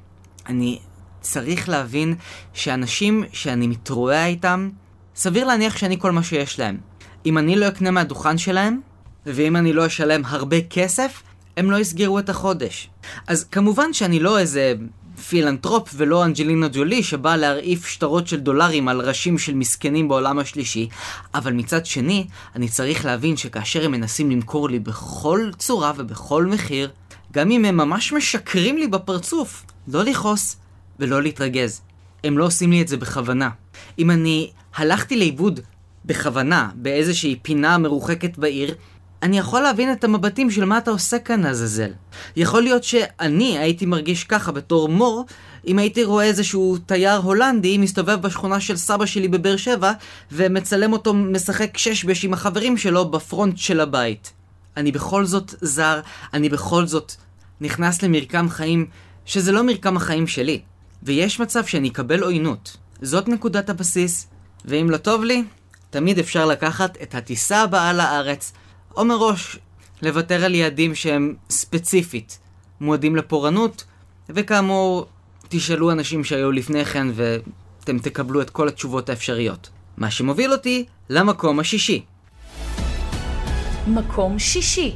אני 0.46 0.78
צריך 1.20 1.68
להבין 1.68 2.14
שאנשים 2.54 3.24
שאני 3.32 3.66
מתרועע 3.66 4.26
איתם, 4.26 4.70
סביר 5.16 5.46
להניח 5.46 5.76
שאני 5.76 5.98
כל 5.98 6.12
מה 6.12 6.22
שיש 6.22 6.58
להם. 6.58 6.78
אם 7.26 7.38
אני 7.38 7.56
לא 7.56 7.68
אקנה 7.68 7.90
מהדוכן 7.90 8.38
שלהם, 8.38 8.80
ואם 9.26 9.56
אני 9.56 9.72
לא 9.72 9.86
אשלם 9.86 10.22
הרבה 10.24 10.56
כסף, 10.60 11.22
הם 11.56 11.70
לא 11.70 11.76
יסגרו 11.76 12.18
את 12.18 12.28
החודש. 12.28 12.90
אז 13.26 13.44
כמובן 13.44 13.92
שאני 13.92 14.20
לא 14.20 14.38
איזה 14.38 14.74
פילנטרופ 15.28 15.90
ולא 15.96 16.24
אנג'לינה 16.24 16.68
ג'ולי 16.68 17.02
שבא 17.02 17.36
להרעיף 17.36 17.86
שטרות 17.86 18.28
של 18.28 18.40
דולרים 18.40 18.88
על 18.88 19.00
ראשים 19.00 19.38
של 19.38 19.54
מסכנים 19.54 20.08
בעולם 20.08 20.38
השלישי, 20.38 20.88
אבל 21.34 21.52
מצד 21.52 21.86
שני, 21.86 22.26
אני 22.56 22.68
צריך 22.68 23.04
להבין 23.04 23.36
שכאשר 23.36 23.84
הם 23.84 23.92
מנסים 23.92 24.30
למכור 24.30 24.68
לי 24.68 24.78
בכל 24.78 25.50
צורה 25.58 25.92
ובכל 25.96 26.46
מחיר, 26.46 26.90
גם 27.32 27.50
אם 27.50 27.64
הם 27.64 27.76
ממש 27.76 28.12
משקרים 28.12 28.76
לי 28.78 28.86
בפרצוף, 28.86 29.64
לא 29.88 30.04
לכעוס 30.04 30.56
ולא 30.98 31.22
להתרגז. 31.22 31.80
הם 32.24 32.38
לא 32.38 32.44
עושים 32.44 32.70
לי 32.70 32.82
את 32.82 32.88
זה 32.88 32.96
בכוונה. 32.96 33.50
אם 33.98 34.10
אני 34.10 34.50
הלכתי 34.76 35.16
לאיבוד 35.16 35.60
בכוונה 36.04 36.70
באיזושהי 36.74 37.38
פינה 37.42 37.78
מרוחקת 37.78 38.38
בעיר, 38.38 38.74
אני 39.22 39.38
יכול 39.38 39.60
להבין 39.60 39.92
את 39.92 40.04
המבטים 40.04 40.50
של 40.50 40.64
מה 40.64 40.78
אתה 40.78 40.90
עושה 40.90 41.18
כאן, 41.18 41.46
עזאזל. 41.46 41.90
יכול 42.36 42.62
להיות 42.62 42.84
שאני 42.84 43.58
הייתי 43.58 43.86
מרגיש 43.86 44.24
ככה 44.24 44.52
בתור 44.52 44.88
מור, 44.88 45.26
אם 45.66 45.78
הייתי 45.78 46.04
רואה 46.04 46.24
איזשהו 46.24 46.78
תייר 46.86 47.16
הולנדי 47.16 47.78
מסתובב 47.78 48.22
בשכונה 48.22 48.60
של 48.60 48.76
סבא 48.76 49.06
שלי 49.06 49.28
בבאר 49.28 49.56
שבע, 49.56 49.92
ומצלם 50.32 50.92
אותו 50.92 51.14
משחק 51.14 51.78
ששבש 51.78 52.24
עם 52.24 52.32
החברים 52.32 52.76
שלו 52.76 53.10
בפרונט 53.10 53.58
של 53.58 53.80
הבית. 53.80 54.32
אני 54.76 54.92
בכל 54.92 55.24
זאת 55.24 55.54
זר, 55.60 56.00
אני 56.34 56.48
בכל 56.48 56.86
זאת 56.86 57.12
נכנס 57.60 58.02
למרקם 58.02 58.48
חיים 58.48 58.86
שזה 59.24 59.52
לא 59.52 59.62
מרקם 59.62 59.96
החיים 59.96 60.26
שלי. 60.26 60.60
ויש 61.02 61.40
מצב 61.40 61.64
שאני 61.64 61.88
אקבל 61.88 62.22
עוינות. 62.22 62.76
זאת 63.02 63.28
נקודת 63.28 63.70
הבסיס, 63.70 64.26
ואם 64.64 64.90
לא 64.90 64.96
טוב 64.96 65.24
לי, 65.24 65.44
תמיד 65.90 66.18
אפשר 66.18 66.46
לקחת 66.46 66.98
את 67.02 67.14
הטיסה 67.14 67.62
הבאה 67.62 67.92
לארץ, 67.92 68.52
או 68.96 69.04
מראש 69.04 69.58
לוותר 70.02 70.44
על 70.44 70.54
יעדים 70.54 70.94
שהם 70.94 71.34
ספציפית 71.50 72.38
מועדים 72.80 73.16
לפורענות, 73.16 73.84
וכאמור, 74.28 75.06
תשאלו 75.48 75.90
אנשים 75.90 76.24
שהיו 76.24 76.52
לפני 76.52 76.84
כן 76.84 77.06
ואתם 77.14 77.98
תקבלו 77.98 78.42
את 78.42 78.50
כל 78.50 78.68
התשובות 78.68 79.08
האפשריות. 79.08 79.70
מה 79.96 80.10
שמוביל 80.10 80.52
אותי 80.52 80.84
למקום 81.10 81.60
השישי. 81.60 82.02
מקום 83.86 84.38
שישי. 84.38 84.94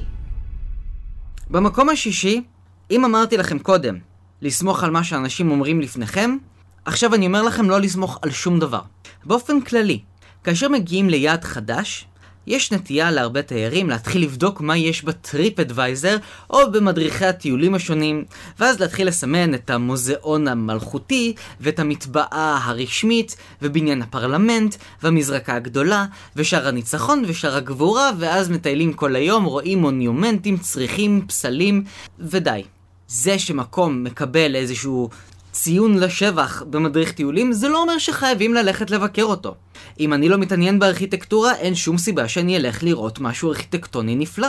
במקום 1.50 1.88
השישי, 1.88 2.42
אם 2.90 3.04
אמרתי 3.04 3.36
לכם 3.36 3.58
קודם 3.58 3.98
לסמוך 4.42 4.84
על 4.84 4.90
מה 4.90 5.04
שאנשים 5.04 5.50
אומרים 5.50 5.80
לפניכם, 5.80 6.36
עכשיו 6.84 7.14
אני 7.14 7.26
אומר 7.26 7.42
לכם 7.42 7.70
לא 7.70 7.80
לסמוך 7.80 8.18
על 8.22 8.30
שום 8.30 8.58
דבר. 8.58 8.80
באופן 9.24 9.60
כללי, 9.60 10.00
כאשר 10.44 10.68
מגיעים 10.68 11.08
ליעד 11.08 11.44
חדש, 11.44 12.06
יש 12.46 12.72
נטייה 12.72 13.10
להרבה 13.10 13.42
תיירים 13.42 13.90
להתחיל 13.90 14.22
לבדוק 14.22 14.60
מה 14.60 14.76
יש 14.76 15.04
בטריפ 15.04 15.60
אדוויזר 15.60 16.16
או 16.50 16.72
במדריכי 16.72 17.24
הטיולים 17.24 17.74
השונים, 17.74 18.24
ואז 18.58 18.80
להתחיל 18.80 19.08
לסמן 19.08 19.54
את 19.54 19.70
המוזיאון 19.70 20.48
המלכותי 20.48 21.34
ואת 21.60 21.78
המטבעה 21.78 22.60
הרשמית 22.64 23.36
ובניין 23.62 24.02
הפרלמנט 24.02 24.76
והמזרקה 25.02 25.54
הגדולה 25.54 26.06
ושער 26.36 26.68
הניצחון 26.68 27.22
ושער 27.26 27.56
הגבורה 27.56 28.10
ואז 28.18 28.50
מטיילים 28.50 28.92
כל 28.92 29.16
היום, 29.16 29.44
רואים 29.44 29.78
מוניומנטים, 29.78 30.58
צריכים, 30.58 31.26
פסלים 31.26 31.84
ודי. 32.18 32.62
זה 33.08 33.38
שמקום 33.38 34.04
מקבל 34.04 34.56
איזשהו 34.56 35.08
ציון 35.54 35.99
לשבח 35.99 36.62
במדריך 36.70 37.12
טיולים, 37.12 37.52
זה 37.52 37.68
לא 37.68 37.82
אומר 37.82 37.99
שחייבים 37.99 38.54
ללכת 38.54 38.90
לבקר 38.90 39.23
אותו. 39.23 39.54
אם 40.00 40.12
אני 40.12 40.28
לא 40.28 40.38
מתעניין 40.38 40.78
בארכיטקטורה, 40.78 41.54
אין 41.54 41.75
שום 41.75 41.99
סיבה 41.99 42.28
שאני 42.28 42.56
אלך 42.56 42.82
לראות 42.82 43.20
משהו 43.20 43.50
ארכיטקטוני 43.50 44.16
נפלא. 44.16 44.49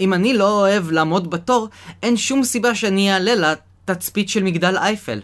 אם 0.00 0.14
אני 0.14 0.34
לא 0.34 0.60
אוהב 0.60 0.90
לעמוד 0.90 1.30
בתור, 1.30 1.68
אין 2.02 2.16
שום 2.16 2.44
סיבה 2.44 2.74
שאני 2.74 3.12
אעלה 3.12 3.34
לתצפית 3.34 4.28
של 4.28 4.42
מגדל 4.42 4.76
אייפל. 4.76 5.20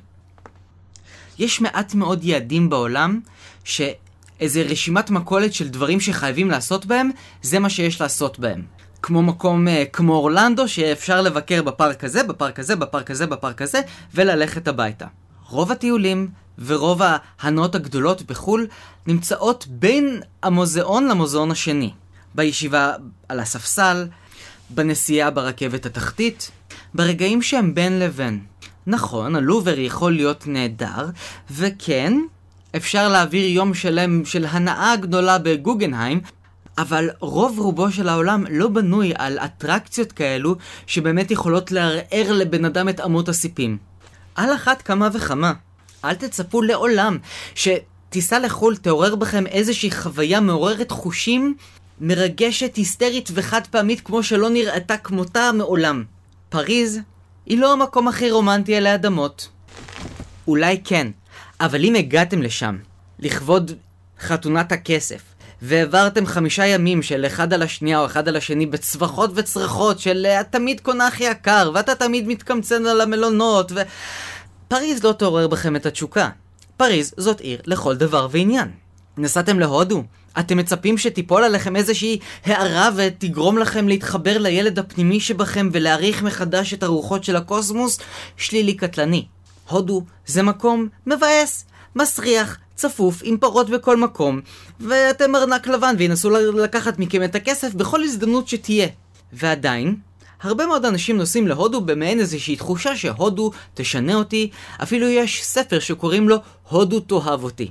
יש 1.39 1.61
מעט 1.61 1.95
מאוד 1.95 2.25
יעדים 2.25 2.71
בעולם, 2.71 3.21
שאיזה 3.65 4.63
רשימת 4.63 5.11
מכולת 5.11 5.55
של 5.55 5.69
דברים 5.69 6.01
שחייבים 6.01 6.51
לעשות 6.51 6.87
בהם, 6.87 7.11
זה 7.43 7.59
מה 7.59 7.71
שיש 7.71 8.01
לעשות 8.01 8.39
בהם. 8.39 8.63
כמו 9.03 9.23
מקום 9.23 9.69
uh, 9.69 9.71
כמו 9.93 10.15
אורלנדו, 10.15 10.69
שאפשר 10.69 11.21
לבקר 11.21 11.63
בפארק 11.63 12.05
הזה, 12.05 12.23
בפארק 12.23 12.59
הזה, 12.59 12.77
בפארק 12.77 13.11
הזה, 13.11 13.27
בפארק 13.27 13.63
הזה, 13.63 13.81
וללכת 14.15 14.69
הביתה. 14.69 15.07
רוב 15.49 15.73
הטיולים 15.73 16.29
ורוב 16.65 17.01
ההנאות 17.41 17.75
הגדולות 17.75 18.23
בחו"ל 18.23 18.67
נמצאות 19.07 19.67
בין 19.69 20.21
המוזיאון 20.43 21.09
למוזיאון 21.09 21.51
השני. 21.51 21.91
בישיבה 22.35 22.93
על 23.29 23.41
הספסל, 23.41 24.07
בנסיעה 24.71 25.31
ברכבת 25.31 25.87
התחתית, 25.87 26.51
ברגעים 26.95 27.43
שהם 27.43 27.75
בין 27.75 27.99
לבין. 27.99 28.41
נכון, 28.87 29.37
הלובר 29.37 29.79
יכול 29.79 30.13
להיות 30.13 30.47
נהדר, 30.47 31.11
וכן, 31.51 32.13
אפשר 32.77 33.09
להעביר 33.09 33.47
יום 33.47 33.75
שלם 33.75 34.25
של 34.25 34.47
הנאה 34.49 34.97
גדולה 34.97 35.39
בגוגנהיים, 35.39 36.21
אבל 36.79 37.11
רוב 37.21 37.59
רובו 37.59 37.91
של 37.91 38.09
העולם 38.09 38.45
לא 38.51 38.69
בנוי 38.69 39.13
על 39.17 39.39
אטרקציות 39.39 40.13
כאלו 40.13 40.57
שבאמת 40.87 41.31
יכולות 41.31 41.73
לערער 41.73 42.33
לבן 42.33 42.65
אדם 42.65 42.89
את 42.89 43.01
אמות 43.01 43.29
הסיפים. 43.29 43.79
על 44.35 44.55
אחת 44.55 44.83
כמה 44.83 45.09
וכמה, 45.13 45.53
אל 46.05 46.15
תצפו 46.15 46.63
לעולם 46.63 47.19
שטיסה 47.55 48.39
לחו"ל 48.39 48.77
תעורר 48.77 49.15
בכם 49.15 49.47
איזושהי 49.47 49.91
חוויה 49.91 50.41
מעוררת 50.41 50.91
חושים 50.91 51.55
מרגשת, 52.01 52.77
היסטרית 52.77 53.29
וחד 53.33 53.67
פעמית 53.67 54.01
כמו 54.01 54.23
שלא 54.23 54.51
נראתה 54.51 54.97
כמותה 54.97 55.51
מעולם. 55.53 56.05
פריז 56.49 57.01
היא 57.47 57.59
לא 57.59 57.73
המקום 57.73 58.09
הכי 58.09 58.31
רומנטי 58.31 58.77
עלי 58.77 58.95
אדמות. 58.95 59.49
אולי 60.47 60.81
כן, 60.85 61.11
אבל 61.61 61.85
אם 61.85 61.95
הגעתם 61.95 62.43
לשם 62.43 62.79
לכבוד 63.19 63.73
חתונת 64.21 64.73
הכסף, 64.73 65.23
והעברתם 65.63 66.27
חמישה 66.27 66.67
ימים 66.67 67.03
של 67.03 67.27
אחד 67.27 67.53
על 67.53 67.63
השנייה 67.63 68.01
או 68.01 68.07
אחד 68.07 68.29
על 68.29 68.37
השני 68.37 68.67
בצווחות 68.67 69.31
וצרחות 69.35 69.99
של 69.99 70.27
את 70.27 70.47
תמיד 70.53 70.81
קונה 70.81 71.07
הכי 71.07 71.25
יקר, 71.25 71.71
ואתה 71.75 71.95
תמיד 71.95 72.29
מתקמצן 72.29 72.87
על 72.87 73.01
המלונות, 73.01 73.73
ו... 73.75 73.83
פריז 74.69 75.05
לא 75.05 75.13
תעורר 75.13 75.49
בכם 75.49 75.77
את 75.77 75.87
התשוקה. 75.87 76.29
פריז 76.77 77.15
זאת 77.17 77.41
עיר 77.41 77.61
לכל 77.67 77.97
דבר 77.97 78.29
ועניין. 78.31 78.71
נסעתם 79.19 79.59
להודו? 79.59 80.03
אתם 80.39 80.57
מצפים 80.57 80.99
שתיפול 80.99 81.45
עליכם 81.45 81.77
איזושהי 81.77 82.19
הערה 82.45 82.91
ותגרום 82.97 83.59
לכם 83.59 83.89
להתחבר 83.89 84.39
לילד 84.39 84.79
הפנימי 84.79 85.21
שבכם 85.21 85.69
ולהעריך 85.73 86.23
מחדש 86.23 86.75
את 86.75 86.83
הרוחות 86.83 87.25
של 87.25 87.37
הקוסמוס? 87.37 87.99
שלילי 88.37 88.75
קטלני. 88.75 89.27
הודו 89.69 90.03
זה 90.27 90.43
מקום 90.43 90.89
מבאס, 91.07 91.65
מסריח, 91.97 92.59
צפוף, 92.75 93.21
עם 93.25 93.39
פרות 93.39 93.71
בכל 93.71 93.97
מקום, 93.97 94.41
ואתם 94.81 95.37
ארנק 95.37 95.67
לבן 95.67 95.95
וינסו 95.99 96.31
לקחת 96.55 96.99
מכם 96.99 97.25
את 97.25 97.35
הכסף 97.35 97.75
בכל 97.75 98.03
הזדמנות 98.03 98.49
שתהיה. 98.49 98.89
ועדיין, 99.33 99.97
הרבה 100.43 100.67
מאוד 100.67 100.85
אנשים 100.85 101.17
נוסעים 101.17 101.49
להודו 101.49 101.81
במעין 101.81 102.21
איזושהי 102.21 102.57
תחושה 102.57 102.97
שהודו 102.97 103.51
תשנה 103.75 104.15
אותי, 104.15 104.51
אפילו 104.83 105.09
יש 105.09 105.45
ספר 105.45 105.79
שקוראים 105.79 106.29
לו 106.29 106.37
הודו 106.69 107.01
תאהב 107.01 107.45
אותי. 107.45 107.71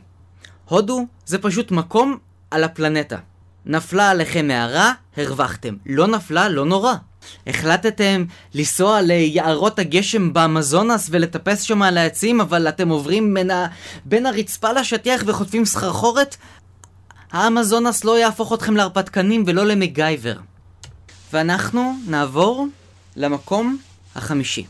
הודו 0.66 1.06
זה 1.26 1.38
פשוט 1.38 1.72
מקום 1.72 2.18
על 2.52 2.64
הפלנטה. 2.64 3.18
נפלה 3.66 4.10
עליכם 4.10 4.48
מערה, 4.48 4.94
הרווחתם. 5.18 5.76
לא 5.86 6.08
נפלה, 6.08 6.50
לא 6.50 6.66
נורא. 6.66 6.94
החלטתם 7.48 8.26
לנסוע 8.54 9.02
ליערות 9.02 9.80
הגשם 9.80 10.34
באמזונס 10.34 11.08
ולטפס 11.12 11.62
שם 11.62 11.82
על 11.82 11.98
העצים, 11.98 12.42
אבל 12.42 12.70
אתם 12.70 12.90
עוברים 12.90 13.34
בין, 13.34 13.52
ה... 13.52 13.68
בין 14.06 14.26
הרצפה 14.26 14.72
לשטיח 14.72 15.24
וחוטפים 15.26 15.66
סחרחורת? 15.66 16.36
האמזונס 17.32 18.04
לא 18.04 18.20
יהפוך 18.20 18.54
אתכם 18.54 18.76
להרפתקנים 18.76 19.44
ולא 19.48 19.66
למגייבר. 19.66 20.36
ואנחנו 21.34 21.94
נעבור 22.08 22.68
למקום 23.16 23.78
החמישי. 24.16 24.66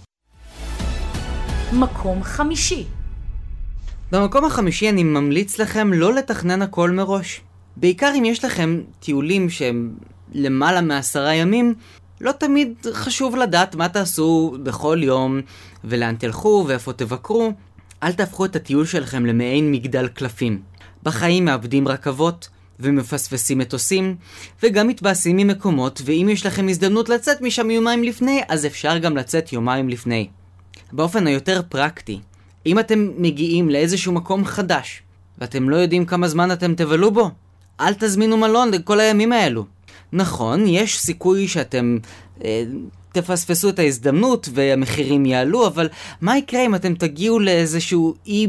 מקום 1.73 2.23
חמישי. 2.23 2.85
במקום 4.11 4.45
החמישי 4.45 4.89
אני 4.89 5.03
ממליץ 5.03 5.59
לכם 5.59 5.93
לא 5.93 6.13
לתכנן 6.13 6.61
הכל 6.61 6.91
מראש. 6.91 7.41
בעיקר 7.77 8.11
אם 8.17 8.25
יש 8.25 8.45
לכם 8.45 8.81
טיולים 8.99 9.49
שהם 9.49 9.93
למעלה 10.33 10.81
מעשרה 10.81 11.33
ימים, 11.33 11.73
לא 12.21 12.31
תמיד 12.31 12.73
חשוב 12.93 13.35
לדעת 13.35 13.75
מה 13.75 13.89
תעשו 13.89 14.57
בכל 14.63 14.99
יום, 15.01 15.41
ולאן 15.83 16.15
תלכו 16.15 16.65
ואיפה 16.67 16.93
תבקרו. 16.93 17.53
אל 18.03 18.13
תהפכו 18.13 18.45
את 18.45 18.55
הטיול 18.55 18.85
שלכם 18.85 19.25
למעין 19.25 19.71
מגדל 19.71 20.07
קלפים. 20.07 20.61
בחיים 21.03 21.45
מאבדים 21.45 21.87
רכבות, 21.87 22.49
ומפספסים 22.79 23.57
מטוסים, 23.57 24.15
וגם 24.63 24.87
מתבאסים 24.87 25.37
ממקומות, 25.37 26.01
ואם 26.05 26.29
יש 26.31 26.45
לכם 26.45 26.67
הזדמנות 26.69 27.09
לצאת 27.09 27.41
משם 27.41 27.71
יומיים 27.71 28.03
לפני, 28.03 28.41
אז 28.49 28.65
אפשר 28.65 28.97
גם 28.97 29.17
לצאת 29.17 29.53
יומיים 29.53 29.89
לפני. 29.89 30.27
באופן 30.91 31.27
היותר 31.27 31.61
פרקטי, 31.69 32.19
אם 32.65 32.79
אתם 32.79 33.09
מגיעים 33.17 33.69
לאיזשהו 33.69 34.13
מקום 34.13 34.45
חדש, 34.45 35.01
ואתם 35.37 35.69
לא 35.69 35.75
יודעים 35.75 36.05
כמה 36.05 36.27
זמן 36.27 36.51
אתם 36.51 36.75
תבלו 36.75 37.11
בו, 37.11 37.31
אל 37.79 37.93
תזמינו 37.93 38.37
מלון 38.37 38.71
לכל 38.71 38.99
הימים 38.99 39.33
האלו. 39.33 39.65
נכון, 40.13 40.67
יש 40.67 40.99
סיכוי 40.99 41.47
שאתם 41.47 41.97
אה, 42.43 42.63
תפספסו 43.11 43.69
את 43.69 43.79
ההזדמנות 43.79 44.49
והמחירים 44.53 45.25
יעלו, 45.25 45.67
אבל 45.67 45.89
מה 46.21 46.37
יקרה 46.37 46.65
אם 46.65 46.75
אתם 46.75 46.93
תגיעו 46.93 47.39
לאיזשהו 47.39 48.15
אי 48.25 48.47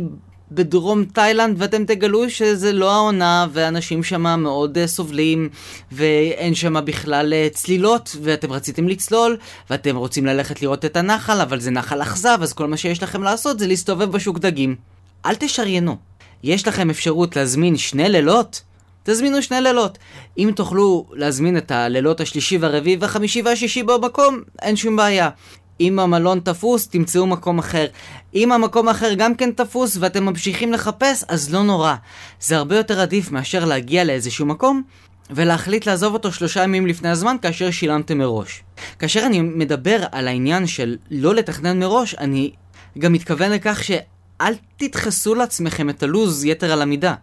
בדרום 0.55 1.05
תאילנד 1.05 1.57
ואתם 1.59 1.85
תגלו 1.85 2.31
שזה 2.31 2.73
לא 2.73 2.93
העונה 2.93 3.47
ואנשים 3.53 4.03
שם 4.03 4.41
מאוד 4.41 4.79
uh, 4.79 4.87
סובלים 4.87 5.49
ואין 5.93 6.55
שם 6.55 6.85
בכלל 6.85 7.33
uh, 7.33 7.55
צלילות 7.55 8.17
ואתם 8.23 8.53
רציתם 8.53 8.89
לצלול 8.89 9.37
ואתם 9.71 9.97
רוצים 9.97 10.27
ללכת 10.27 10.63
לראות 10.63 10.85
את 10.85 10.97
הנחל 10.97 11.41
אבל 11.41 11.61
זה 11.61 11.71
נחל 11.71 12.03
אכזב 12.03 12.39
אז 12.43 12.53
כל 12.53 12.67
מה 12.67 12.77
שיש 12.77 13.03
לכם 13.03 13.23
לעשות 13.23 13.59
זה 13.59 13.67
להסתובב 13.67 14.11
בשוק 14.11 14.39
דגים. 14.39 14.77
אל 15.27 15.35
תשריינו. 15.35 15.97
יש 16.43 16.69
לכם 16.69 16.91
אפשרות 16.91 17.37
להזמין 17.37 17.77
שני 17.77 18.09
לילות? 18.09 18.63
תזמינו 19.03 19.43
שני 19.43 19.61
לילות. 19.61 19.99
אם 20.39 20.51
תוכלו 20.57 21.07
להזמין 21.13 21.57
את 21.57 21.71
הלילות 21.71 22.21
השלישי 22.21 22.59
והרביעי 22.59 22.97
והחמישי 23.01 23.43
והשישי 23.43 23.83
במקום, 23.83 24.41
אין 24.63 24.77
שום 24.77 24.97
בעיה. 24.97 25.31
אם 25.81 25.99
המלון 25.99 26.41
תפוס, 26.41 26.89
תמצאו 26.89 27.27
מקום 27.27 27.59
אחר. 27.59 27.87
אם 28.35 28.53
המקום 28.53 28.89
האחר 28.89 29.13
גם 29.15 29.35
כן 29.35 29.51
תפוס 29.51 29.97
ואתם 30.01 30.25
ממשיכים 30.25 30.73
לחפש, 30.73 31.25
אז 31.29 31.55
לא 31.55 31.63
נורא. 31.63 31.95
זה 32.41 32.57
הרבה 32.57 32.77
יותר 32.77 33.01
עדיף 33.01 33.31
מאשר 33.31 33.65
להגיע 33.65 34.05
לאיזשהו 34.05 34.47
מקום 34.47 34.83
ולהחליט 35.31 35.87
לעזוב 35.87 36.13
אותו 36.13 36.33
שלושה 36.33 36.63
ימים 36.63 36.87
לפני 36.87 37.09
הזמן 37.09 37.37
כאשר 37.43 37.71
שילמתם 37.71 38.19
מראש. 38.19 38.63
כאשר 38.99 39.23
אני 39.27 39.41
מדבר 39.41 40.05
על 40.13 40.29
העניין 40.29 40.67
של 40.67 40.97
לא 41.11 41.35
לתכנן 41.35 41.79
מראש, 41.79 42.15
אני 42.15 42.53
גם 42.99 43.13
מתכוון 43.13 43.53
לכך 43.53 43.85
שאל 43.85 44.55
תדחסו 44.77 45.35
לעצמכם 45.35 45.91
את 45.91 46.03
הלוז 46.03 46.45
יתר 46.45 46.73
על 46.73 46.83
המידה. 46.83 47.15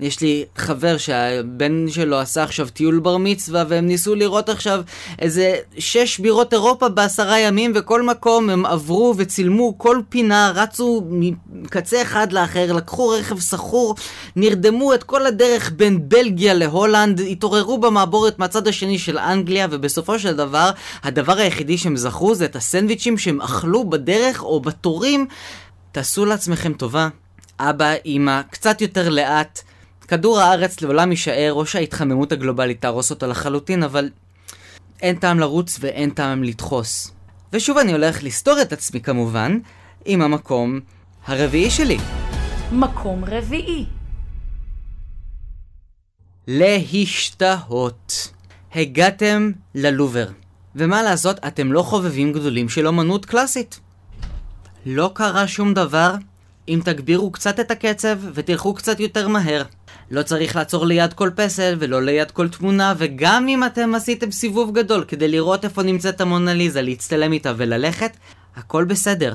יש 0.00 0.20
לי 0.20 0.44
חבר 0.56 0.96
שהבן 0.96 1.86
שלו 1.88 2.18
עשה 2.18 2.42
עכשיו 2.42 2.68
טיול 2.68 2.98
בר 2.98 3.16
מצווה 3.16 3.64
והם 3.68 3.86
ניסו 3.86 4.14
לראות 4.14 4.48
עכשיו 4.48 4.82
איזה 5.18 5.56
שש 5.78 6.18
בירות 6.18 6.52
אירופה 6.52 6.88
בעשרה 6.88 7.38
ימים 7.40 7.72
וכל 7.74 8.02
מקום 8.02 8.50
הם 8.50 8.66
עברו 8.66 9.14
וצילמו 9.16 9.78
כל 9.78 10.00
פינה, 10.08 10.52
רצו 10.54 11.02
מקצה 11.10 12.02
אחד 12.02 12.32
לאחר, 12.32 12.72
לקחו 12.72 13.08
רכב 13.08 13.40
סחור, 13.40 13.94
נרדמו 14.36 14.94
את 14.94 15.02
כל 15.02 15.26
הדרך 15.26 15.72
בין 15.76 16.08
בלגיה 16.08 16.54
להולנד, 16.54 17.20
התעוררו 17.20 17.78
במעבורת 17.78 18.38
מהצד 18.38 18.68
השני 18.68 18.98
של 18.98 19.18
אנגליה 19.18 19.66
ובסופו 19.70 20.18
של 20.18 20.36
דבר 20.36 20.70
הדבר 21.02 21.38
היחידי 21.38 21.78
שהם 21.78 21.96
זכרו 21.96 22.34
זה 22.34 22.44
את 22.44 22.56
הסנדוויצ'ים 22.56 23.18
שהם 23.18 23.40
אכלו 23.40 23.90
בדרך 23.90 24.42
או 24.42 24.60
בתורים. 24.60 25.26
תעשו 25.92 26.24
לעצמכם 26.24 26.72
טובה. 26.72 27.08
אבא, 27.60 27.92
אמא, 28.06 28.40
קצת 28.50 28.80
יותר 28.80 29.08
לאט. 29.08 29.62
כדור 30.08 30.40
הארץ 30.40 30.80
לעולם 30.80 31.10
יישאר, 31.10 31.52
או 31.52 31.66
שההתחממות 31.66 32.32
הגלובלית 32.32 32.80
תהרוס 32.80 33.10
אותו 33.10 33.26
לחלוטין, 33.26 33.82
אבל 33.82 34.10
אין 35.02 35.16
טעם 35.16 35.40
לרוץ 35.40 35.76
ואין 35.80 36.10
טעם 36.10 36.44
לדחוס. 36.44 37.12
ושוב 37.52 37.78
אני 37.78 37.92
הולך 37.92 38.22
לסתור 38.22 38.62
את 38.62 38.72
עצמי 38.72 39.00
כמובן, 39.00 39.58
עם 40.04 40.22
המקום 40.22 40.80
הרביעי 41.26 41.70
שלי. 41.70 41.98
מקום 42.72 43.24
רביעי. 43.24 43.84
להשתהות. 46.46 48.32
הגעתם 48.74 49.50
ללובר. 49.74 50.28
ומה 50.76 51.02
לעשות, 51.02 51.36
אתם 51.46 51.72
לא 51.72 51.82
חובבים 51.82 52.32
גדולים 52.32 52.68
של 52.68 52.86
אמנות 52.86 53.26
קלאסית. 53.26 53.80
לא 54.86 55.10
קרה 55.14 55.48
שום 55.48 55.74
דבר 55.74 56.14
אם 56.68 56.80
תגבירו 56.84 57.30
קצת 57.30 57.60
את 57.60 57.70
הקצב 57.70 58.18
ותלכו 58.34 58.74
קצת 58.74 59.00
יותר 59.00 59.28
מהר. 59.28 59.62
לא 60.10 60.22
צריך 60.22 60.56
לעצור 60.56 60.86
ליד 60.86 61.12
כל 61.12 61.30
פסל 61.34 61.76
ולא 61.78 62.02
ליד 62.02 62.30
כל 62.30 62.48
תמונה, 62.48 62.94
וגם 62.98 63.48
אם 63.48 63.64
אתם 63.64 63.94
עשיתם 63.94 64.30
סיבוב 64.30 64.78
גדול 64.78 65.04
כדי 65.08 65.28
לראות 65.28 65.64
איפה 65.64 65.82
נמצאת 65.82 66.20
המונליזה, 66.20 66.82
להצטלם 66.82 67.32
איתה 67.32 67.52
וללכת, 67.56 68.16
הכל 68.56 68.84
בסדר. 68.84 69.34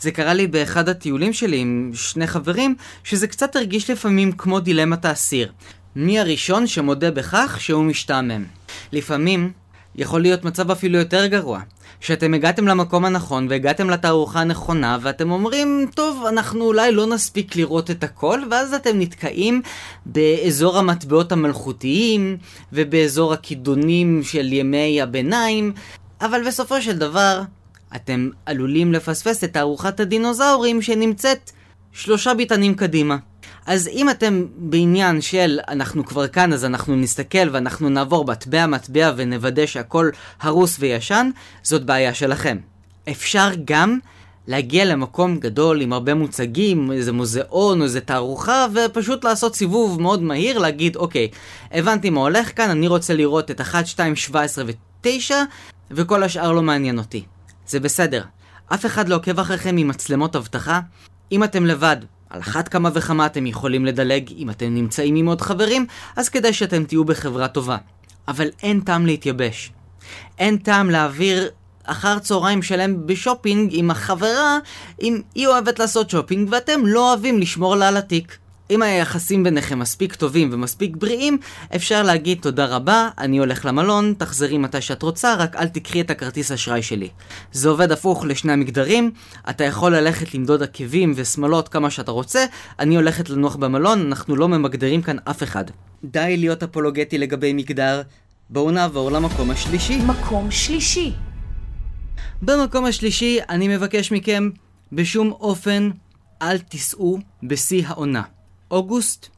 זה 0.00 0.10
קרה 0.10 0.34
לי 0.34 0.46
באחד 0.46 0.88
הטיולים 0.88 1.32
שלי 1.32 1.58
עם 1.58 1.90
שני 1.94 2.26
חברים, 2.26 2.74
שזה 3.04 3.26
קצת 3.26 3.56
הרגיש 3.56 3.90
לפעמים 3.90 4.32
כמו 4.32 4.60
דילמת 4.60 5.04
האסיר. 5.04 5.52
מי 5.96 6.20
הראשון 6.20 6.66
שמודה 6.66 7.10
בכך 7.10 7.56
שהוא 7.60 7.84
משתעמם? 7.84 8.44
לפעמים 8.92 9.52
יכול 9.96 10.22
להיות 10.22 10.44
מצב 10.44 10.70
אפילו 10.70 10.98
יותר 10.98 11.26
גרוע. 11.26 11.60
שאתם 12.00 12.34
הגעתם 12.34 12.68
למקום 12.68 13.04
הנכון 13.04 13.46
והגעתם 13.50 13.90
לתערוכה 13.90 14.40
הנכונה 14.40 14.98
ואתם 15.00 15.30
אומרים, 15.30 15.86
טוב, 15.94 16.24
אנחנו 16.28 16.64
אולי 16.64 16.92
לא 16.92 17.06
נספיק 17.06 17.56
לראות 17.56 17.90
את 17.90 18.04
הכל 18.04 18.40
ואז 18.50 18.74
אתם 18.74 18.98
נתקעים 18.98 19.62
באזור 20.06 20.78
המטבעות 20.78 21.32
המלכותיים 21.32 22.36
ובאזור 22.72 23.32
הכידונים 23.32 24.22
של 24.22 24.52
ימי 24.52 25.02
הביניים 25.02 25.72
אבל 26.20 26.46
בסופו 26.46 26.82
של 26.82 26.98
דבר 26.98 27.42
אתם 27.96 28.28
עלולים 28.46 28.92
לפספס 28.92 29.44
את 29.44 29.52
תערוכת 29.52 30.00
הדינוזאורים 30.00 30.82
שנמצאת 30.82 31.50
שלושה 31.92 32.34
ביטנים 32.34 32.74
קדימה. 32.74 33.16
אז 33.66 33.88
אם 33.88 34.10
אתם 34.10 34.46
בעניין 34.56 35.20
של 35.20 35.60
אנחנו 35.68 36.04
כבר 36.04 36.28
כאן 36.28 36.52
אז 36.52 36.64
אנחנו 36.64 36.96
נסתכל 36.96 37.48
ואנחנו 37.52 37.88
נעבור 37.88 38.24
מטבע 38.24 38.66
מטבע 38.66 39.12
ונוודא 39.16 39.66
שהכל 39.66 40.10
הרוס 40.40 40.76
וישן, 40.80 41.30
זאת 41.62 41.84
בעיה 41.84 42.14
שלכם. 42.14 42.58
אפשר 43.10 43.48
גם 43.64 43.98
להגיע 44.46 44.84
למקום 44.84 45.38
גדול 45.38 45.80
עם 45.80 45.92
הרבה 45.92 46.14
מוצגים, 46.14 46.92
איזה 46.92 47.12
מוזיאון 47.12 47.80
או 47.80 47.84
איזה 47.84 48.00
תערוכה, 48.00 48.66
ופשוט 48.74 49.24
לעשות 49.24 49.56
סיבוב 49.56 50.00
מאוד 50.00 50.22
מהיר, 50.22 50.58
להגיד, 50.58 50.96
אוקיי, 50.96 51.28
הבנתי 51.72 52.10
מה 52.10 52.20
הולך 52.20 52.56
כאן, 52.56 52.70
אני 52.70 52.88
רוצה 52.88 53.14
לראות 53.14 53.50
את 53.50 53.60
1, 53.60 53.86
2, 53.86 54.16
17 54.16 54.64
ו-9, 54.66 55.32
וכל 55.90 56.22
השאר 56.22 56.52
לא 56.52 56.62
מעניין 56.62 56.98
אותי. 56.98 57.24
זה 57.66 57.80
בסדר. 57.80 58.22
אף 58.74 58.86
אחד 58.86 59.08
לא 59.08 59.14
עוקב 59.14 59.40
אחריכם 59.40 59.76
עם 59.76 59.88
מצלמות 59.88 60.36
אבטחה. 60.36 60.80
אם 61.32 61.44
אתם 61.44 61.66
לבד, 61.66 61.96
על 62.34 62.40
אחת 62.40 62.68
כמה 62.68 62.90
וכמה 62.94 63.26
אתם 63.26 63.46
יכולים 63.46 63.86
לדלג, 63.86 64.30
אם 64.36 64.50
אתם 64.50 64.74
נמצאים 64.74 65.16
עם 65.16 65.26
עוד 65.26 65.40
חברים, 65.40 65.86
אז 66.16 66.28
כדאי 66.28 66.52
שאתם 66.52 66.84
תהיו 66.84 67.04
בחברה 67.04 67.48
טובה. 67.48 67.76
אבל 68.28 68.48
אין 68.62 68.80
טעם 68.80 69.06
להתייבש. 69.06 69.72
אין 70.38 70.56
טעם 70.56 70.90
להעביר 70.90 71.48
אחר 71.84 72.18
צהריים 72.18 72.62
שלם 72.62 73.06
בשופינג 73.06 73.70
עם 73.72 73.90
החברה 73.90 74.58
אם 75.02 75.20
היא 75.34 75.46
אוהבת 75.46 75.78
לעשות 75.78 76.10
שופינג 76.10 76.48
ואתם 76.52 76.86
לא 76.86 77.10
אוהבים 77.10 77.38
לשמור 77.38 77.76
לה 77.76 77.88
על 77.88 77.96
התיק. 77.96 78.38
אם 78.70 78.82
היחסים 78.82 79.44
ביניכם 79.44 79.78
מספיק 79.78 80.14
טובים 80.14 80.50
ומספיק 80.52 80.96
בריאים, 80.96 81.38
אפשר 81.76 82.02
להגיד 82.02 82.38
תודה 82.40 82.66
רבה, 82.66 83.08
אני 83.18 83.38
הולך 83.38 83.64
למלון, 83.64 84.14
תחזרי 84.18 84.58
מתי 84.58 84.80
שאת 84.80 85.02
רוצה, 85.02 85.34
רק 85.34 85.56
אל 85.56 85.68
תקחי 85.68 86.00
את 86.00 86.10
הכרטיס 86.10 86.52
אשראי 86.52 86.82
שלי. 86.82 87.08
זה 87.52 87.68
עובד 87.68 87.92
הפוך 87.92 88.24
לשני 88.24 88.52
המגדרים, 88.52 89.10
אתה 89.50 89.64
יכול 89.64 89.96
ללכת 89.96 90.34
למדוד 90.34 90.62
עקבים 90.62 91.12
ושמאלות 91.16 91.68
כמה 91.68 91.90
שאתה 91.90 92.10
רוצה, 92.10 92.44
אני 92.78 92.96
הולכת 92.96 93.30
לנוח 93.30 93.56
במלון, 93.56 94.06
אנחנו 94.06 94.36
לא 94.36 94.48
ממגדרים 94.48 95.02
כאן 95.02 95.16
אף 95.24 95.42
אחד. 95.42 95.64
די 96.04 96.36
להיות 96.36 96.62
אפולוגטי 96.62 97.18
לגבי 97.18 97.52
מגדר, 97.52 98.02
בואו 98.50 98.70
נעבור 98.70 99.12
למקום 99.12 99.50
השלישי. 99.50 99.98
מקום 100.06 100.50
שלישי. 100.50 101.12
במקום 102.42 102.84
השלישי 102.84 103.38
אני 103.48 103.68
מבקש 103.68 104.12
מכם, 104.12 104.50
בשום 104.92 105.32
אופן 105.32 105.90
אל 106.42 106.58
תיסעו 106.58 107.18
בשיא 107.42 107.82
העונה. 107.86 108.22
אוגוסט. 108.74 109.28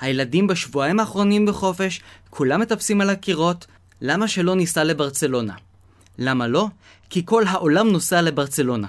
הילדים 0.00 0.46
בשבועיים 0.46 1.00
האחרונים 1.00 1.46
בחופש, 1.46 2.00
כולם 2.30 2.60
מטפסים 2.60 3.00
על 3.00 3.10
הקירות, 3.10 3.66
למה 4.00 4.28
שלא 4.28 4.54
ניסע 4.54 4.84
לברצלונה? 4.84 5.54
למה 6.18 6.46
לא? 6.46 6.66
כי 7.10 7.22
כל 7.24 7.44
העולם 7.46 7.88
נוסע 7.88 8.22
לברצלונה. 8.22 8.86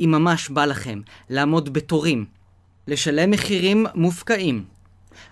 אם 0.00 0.10
ממש 0.10 0.48
בא 0.48 0.64
לכם 0.64 1.00
לעמוד 1.30 1.72
בתורים, 1.72 2.24
לשלם 2.88 3.30
מחירים 3.30 3.86
מופקעים, 3.94 4.64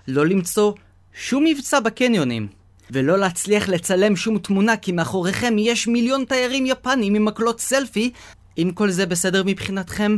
לא 0.08 0.26
למצוא 0.26 0.72
שום 1.14 1.44
מבצע 1.44 1.80
בקניונים, 1.80 2.48
ולא 2.90 3.18
להצליח 3.18 3.68
לצלם 3.68 4.16
שום 4.16 4.38
תמונה 4.38 4.76
כי 4.76 4.92
מאחוריכם 4.92 5.54
יש 5.58 5.88
מיליון 5.88 6.24
תיירים 6.24 6.66
יפנים 6.66 7.14
עם 7.14 7.24
מקלות 7.24 7.60
סלפי, 7.60 8.12
אם 8.58 8.70
כל 8.74 8.90
זה 8.90 9.06
בסדר 9.06 9.42
מבחינתכם, 9.46 10.16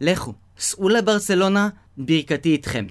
לכו, 0.00 0.32
סעו 0.58 0.88
לברצלונה, 0.88 1.68
ברכתי 1.96 2.48
איתכם. 2.48 2.86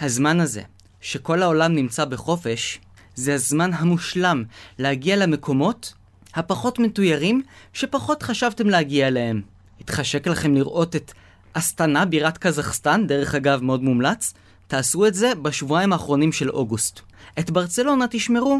הזמן 0.00 0.40
הזה, 0.40 0.62
שכל 1.00 1.42
העולם 1.42 1.74
נמצא 1.74 2.04
בחופש, 2.04 2.80
זה 3.14 3.34
הזמן 3.34 3.70
המושלם 3.74 4.44
להגיע 4.78 5.16
למקומות 5.16 5.94
הפחות 6.34 6.78
מתוירים 6.78 7.42
שפחות 7.72 8.22
חשבתם 8.22 8.68
להגיע 8.68 9.08
אליהם. 9.08 9.42
התחשק 9.80 10.26
לכם 10.26 10.54
לראות 10.54 10.96
את 10.96 11.12
אסטנה, 11.52 12.04
בירת 12.04 12.38
קזחסטן, 12.38 13.06
דרך 13.06 13.34
אגב 13.34 13.62
מאוד 13.62 13.82
מומלץ, 13.82 14.34
תעשו 14.66 15.06
את 15.06 15.14
זה 15.14 15.34
בשבועיים 15.34 15.92
האחרונים 15.92 16.32
של 16.32 16.50
אוגוסט. 16.50 17.00
את 17.38 17.50
ברצלונה 17.50 18.06
תשמרו 18.10 18.58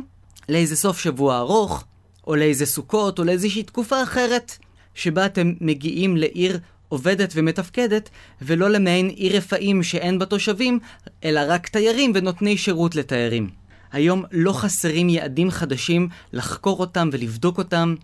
לאיזה 0.49 0.77
סוף 0.77 0.99
שבוע 0.99 1.39
ארוך, 1.39 1.85
או 2.27 2.37
לאיזה 2.37 2.67
סוכות, 2.67 3.19
או 3.19 3.25
לאיזושהי 3.25 3.63
תקופה 3.63 4.03
אחרת, 4.03 4.59
שבה 4.95 5.27
אתם 5.27 5.53
מגיעים 5.61 6.17
לעיר 6.17 6.61
עובדת 6.89 7.33
ומתפקדת, 7.37 8.11
ולא 8.43 8.69
למעין 8.71 9.09
עיר 9.09 9.37
רפאים 9.37 9.83
שאין 9.83 10.19
בה 10.19 10.27
תושבים, 10.27 10.79
אלא 11.25 11.41
רק 11.49 11.69
תיירים 11.69 12.13
ונותני 12.15 12.57
שירות 12.57 12.95
לתיירים. 12.97 13.51
היום 13.93 14.25
לא 14.33 14.53
חסרים 14.53 15.09
יעדים 15.09 15.51
חדשים 15.51 16.09
לחקור 16.33 16.81
אותם 16.81 17.09
ולבדוק 17.13 17.59
אותם 17.59 17.95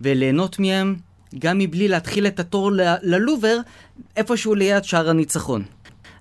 וליהנות 0.00 0.58
מהם, 0.58 0.96
גם 1.38 1.58
מבלי 1.58 1.88
להתחיל 1.88 2.26
את 2.26 2.40
התור 2.40 2.72
ל- 2.72 2.80
ללובר 3.02 3.58
איפשהו 4.16 4.54
ליד 4.54 4.84
שער 4.84 5.10
הניצחון. 5.10 5.64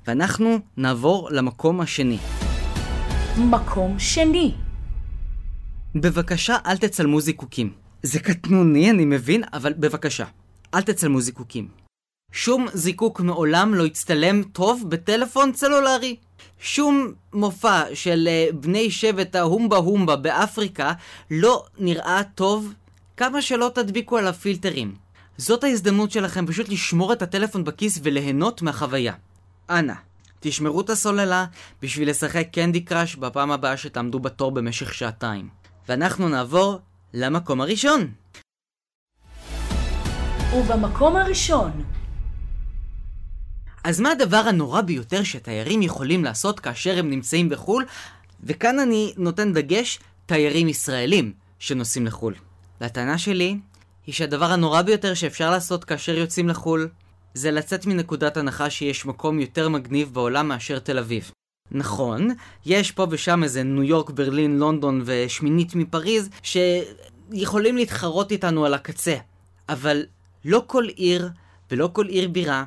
ואנחנו 0.07 0.59
נעבור 0.77 1.29
למקום 1.31 1.81
השני. 1.81 2.17
מקום 3.38 3.99
שני. 3.99 4.53
בבקשה, 5.95 6.57
אל 6.65 6.77
תצלמו 6.77 7.21
זיקוקים. 7.21 7.73
זה 8.03 8.19
קטנוני, 8.19 8.89
אני 8.91 9.05
מבין, 9.05 9.43
אבל 9.53 9.73
בבקשה, 9.73 10.25
אל 10.73 10.81
תצלמו 10.81 11.21
זיקוקים. 11.21 11.83
שום 12.36 12.67
זיקוק 12.74 13.19
מעולם 13.19 13.76
לא 13.76 13.86
הצטלם 13.86 14.43
טוב 14.43 14.84
בטלפון 14.89 15.54
סלולרי. 15.54 16.15
שום 16.60 17.12
מופע 17.34 17.84
של 17.93 18.30
uh, 18.52 18.56
בני 18.56 18.91
שבט 18.91 19.36
ההומבה 19.36 19.78
הומבה 19.78 20.15
באפריקה 20.15 20.93
לא 21.32 21.65
נראה 21.80 22.22
טוב 22.36 22.74
כמה 23.17 23.41
שלא 23.41 23.72
תדביקו 23.76 24.17
עליו 24.17 24.34
פילטרים. 24.34 24.96
זאת 25.38 25.63
ההזדמנות 25.63 26.12
שלכם 26.12 26.48
פשוט 26.48 26.69
לשמור 26.69 27.13
את 27.13 27.22
הטלפון 27.22 27.63
בכיס 27.63 28.00
וליהנות 28.04 28.62
מהחוויה. 28.62 29.13
אנא, 29.69 29.93
תשמרו 30.39 30.82
את 30.82 30.89
הסוללה 30.89 31.46
בשביל 31.82 32.10
לשחק 32.10 32.48
קנדי 32.52 32.82
קראש 32.82 33.15
בפעם 33.15 33.52
הבאה 33.52 33.78
שתעמדו 33.78 34.19
בתור 34.19 34.52
במשך 34.52 34.93
שעתיים. 34.93 35.50
ואנחנו 35.89 36.30
נעבור 36.30 36.80
למקום 37.13 37.62
הראשון. 37.62 38.12
ובמקום 40.56 41.15
הראשון, 41.15 41.72
אז 43.84 44.00
מה 44.00 44.12
הדבר 44.12 44.38
הנורא 44.38 44.82
ביותר 44.82 45.24
שתיירים 45.24 45.82
יכולים 45.82 46.24
לעשות 46.24 46.60
כאשר 46.60 47.00
הם 47.00 47.10
נמצאים 47.10 47.50
בחו"ל? 47.50 47.86
וכאן 48.43 48.80
אני 48.80 49.13
נותן 49.17 49.54
דגש, 49.54 50.00
תיירים 50.26 50.69
ישראלים 50.69 51.34
שנוסעים 51.60 52.06
לחו"ל. 52.06 52.34
והטענה 52.82 53.17
שלי 53.17 53.58
היא 54.06 54.15
שהדבר 54.15 54.46
הנורא 54.46 54.82
ביותר 54.82 55.13
שאפשר 55.13 55.52
לעשות 55.52 55.84
כאשר 55.84 56.17
יוצאים 56.17 56.50
לחו"ל 56.50 56.89
זה 57.34 57.52
לצאת 57.52 57.86
מנקודת 57.86 58.38
הנחה 58.38 58.69
שיש 58.69 59.06
מקום 59.06 59.39
יותר 59.39 59.69
מגניב 59.69 60.13
בעולם 60.13 60.48
מאשר 60.48 60.80
תל 60.80 61.00
אביב. 61.00 61.32
נכון, 61.72 62.30
יש 62.65 62.91
פה 62.91 63.08
ושם 63.10 63.43
איזה 63.43 63.63
ניו 63.63 63.84
יורק, 63.84 64.10
ברלין, 64.10 64.60
לונדון 64.60 65.02
ושמינית 65.06 65.76
מפריז 65.76 66.30
שיכולים 66.43 67.78
להתחרות 67.78 68.32
איתנו 68.32 68.65
על 68.65 68.74
הקצה, 68.74 69.15
אבל 69.69 70.06
לא 70.46 70.63
כל 70.67 70.86
עיר 70.96 71.30
ולא 71.72 71.89
כל 71.93 72.08
עיר 72.08 72.28
בירה 72.30 72.63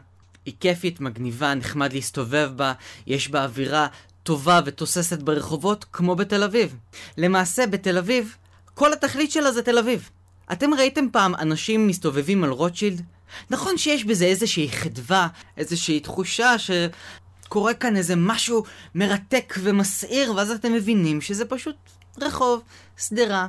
היא 0.47 0.55
כיפית, 0.61 1.01
מגניבה, 1.01 1.55
נחמד 1.55 1.93
להסתובב 1.93 2.51
בה, 2.57 2.73
יש 3.07 3.29
בה 3.29 3.45
אווירה 3.45 3.87
טובה 4.23 4.61
ותוססת 4.65 5.19
ברחובות, 5.19 5.85
כמו 5.93 6.17
בתל 6.17 6.43
אביב. 6.43 6.77
למעשה, 7.19 7.67
בתל 7.67 7.99
אביב, 7.99 8.37
כל 8.75 8.93
התכלית 8.93 9.33
שלה 9.33 9.53
זה 9.53 9.63
תל 9.63 9.79
אביב. 9.79 10.11
אתם 10.53 10.75
ראיתם 10.75 11.07
פעם 11.13 11.35
אנשים 11.35 11.87
מסתובבים 11.87 12.45
על 12.45 12.51
רוטשילד? 12.51 13.03
נכון 13.51 13.79
שיש 13.79 14.05
בזה 14.05 14.25
איזושהי 14.25 14.69
חדווה, 14.69 15.29
איזושהי 15.57 16.01
תחושה 16.01 16.55
שקורה 16.59 17.75
כאן 17.75 17.97
איזה 17.97 18.17
משהו 18.17 18.65
מרתק 18.95 19.55
ומסעיר, 19.63 20.33
ואז 20.37 20.51
אתם 20.51 20.73
מבינים 20.73 21.21
שזה 21.21 21.45
פשוט 21.45 21.77
רחוב, 22.21 22.63
שדרה. 22.99 23.47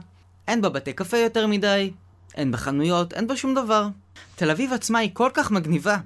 אין 0.48 0.62
בה 0.62 0.70
בתי 0.70 0.94
קפה 0.94 1.18
יותר 1.18 1.48
מדי, 1.48 1.92
אין 2.36 2.52
בה 2.52 2.58
חנויות, 2.58 3.14
אין 3.14 3.28
בה 3.28 3.38
שום 3.38 3.56
דבר. 3.56 3.88
תל 4.36 4.52
אביב 4.52 4.74
עצמה 4.74 5.00
היא 5.00 5.10
כל 5.14 5.30
כך 5.34 5.52
מגניבה, 5.52 5.98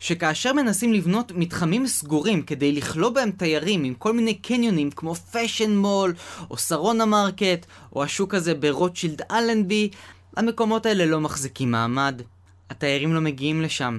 שכאשר 0.00 0.52
מנסים 0.52 0.92
לבנות 0.92 1.32
מתחמים 1.34 1.86
סגורים 1.86 2.42
כדי 2.42 2.72
לכלוא 2.72 3.10
בהם 3.10 3.30
תיירים 3.30 3.84
עם 3.84 3.94
כל 3.94 4.12
מיני 4.12 4.34
קניונים 4.34 4.90
כמו 4.90 5.14
Fashion 5.14 5.76
Mall, 5.76 6.14
או 6.50 6.56
שרונה 6.56 7.04
Market, 7.04 7.66
או 7.92 8.02
השוק 8.02 8.34
הזה 8.34 8.54
ברוטשילד 8.54 9.22
אלנבי, 9.30 9.90
המקומות 10.36 10.86
האלה 10.86 11.06
לא 11.06 11.20
מחזיקים 11.20 11.70
מעמד. 11.70 12.22
התיירים 12.70 13.14
לא 13.14 13.20
מגיעים 13.20 13.62
לשם. 13.62 13.98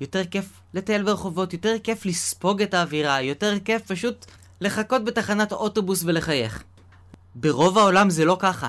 יותר 0.00 0.24
כיף 0.24 0.44
לטייל 0.74 1.02
ברחובות, 1.02 1.52
יותר 1.52 1.74
כיף 1.82 2.06
לספוג 2.06 2.62
את 2.62 2.74
האווירה, 2.74 3.22
יותר 3.22 3.58
כיף 3.64 3.82
פשוט 3.86 4.26
לחכות 4.60 5.04
בתחנת 5.04 5.52
אוטובוס 5.52 6.02
ולחייך. 6.04 6.62
ברוב 7.34 7.78
העולם 7.78 8.10
זה 8.10 8.24
לא 8.24 8.36
ככה. 8.40 8.68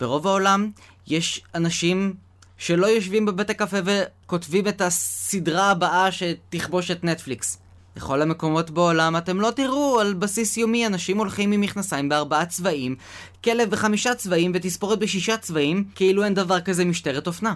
ברוב 0.00 0.26
העולם 0.26 0.70
יש 1.06 1.42
אנשים 1.54 2.14
שלא 2.60 2.86
יושבים 2.86 3.26
בבית 3.26 3.50
הקפה 3.50 3.76
וכותבים 3.84 4.68
את 4.68 4.80
הסדרה 4.80 5.70
הבאה 5.70 6.12
שתכבוש 6.12 6.90
את 6.90 7.04
נטפליקס. 7.04 7.58
בכל 7.96 8.22
המקומות 8.22 8.70
בעולם 8.70 9.16
אתם 9.16 9.40
לא 9.40 9.50
תראו 9.50 10.00
על 10.00 10.14
בסיס 10.14 10.56
יומי 10.56 10.86
אנשים 10.86 11.18
הולכים 11.18 11.52
עם 11.52 11.60
מכנסיים 11.60 12.08
בארבעה 12.08 12.46
צבעים, 12.46 12.96
כלב 13.44 13.70
בחמישה 13.70 14.14
צבעים 14.14 14.52
ותספורת 14.54 14.98
בשישה 14.98 15.36
צבעים, 15.36 15.84
כאילו 15.94 16.24
אין 16.24 16.34
דבר 16.34 16.60
כזה 16.60 16.84
משטרת 16.84 17.26
אופנה. 17.26 17.54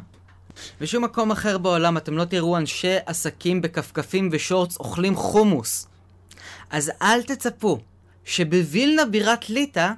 בשום 0.80 1.04
מקום 1.04 1.30
אחר 1.30 1.58
בעולם 1.58 1.96
אתם 1.96 2.16
לא 2.16 2.24
תראו 2.24 2.56
אנשי 2.56 2.96
עסקים 3.06 3.62
בכפכפים 3.62 4.28
ושורטס 4.32 4.76
אוכלים 4.76 5.16
חומוס. 5.16 5.88
אז 6.70 6.92
אל 7.02 7.22
תצפו 7.22 7.78
שבווילנה 8.24 9.04
בירת 9.04 9.50
ליטא 9.50 9.90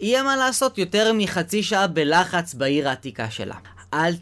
יהיה 0.00 0.22
מה 0.22 0.36
לעשות 0.36 0.78
יותר 0.78 1.12
מחצי 1.14 1.62
שעה 1.62 1.86
בלחץ 1.86 2.54
בעיר 2.54 2.88
העתיקה 2.88 3.30
שלה. 3.30 3.56
אל 3.94 4.14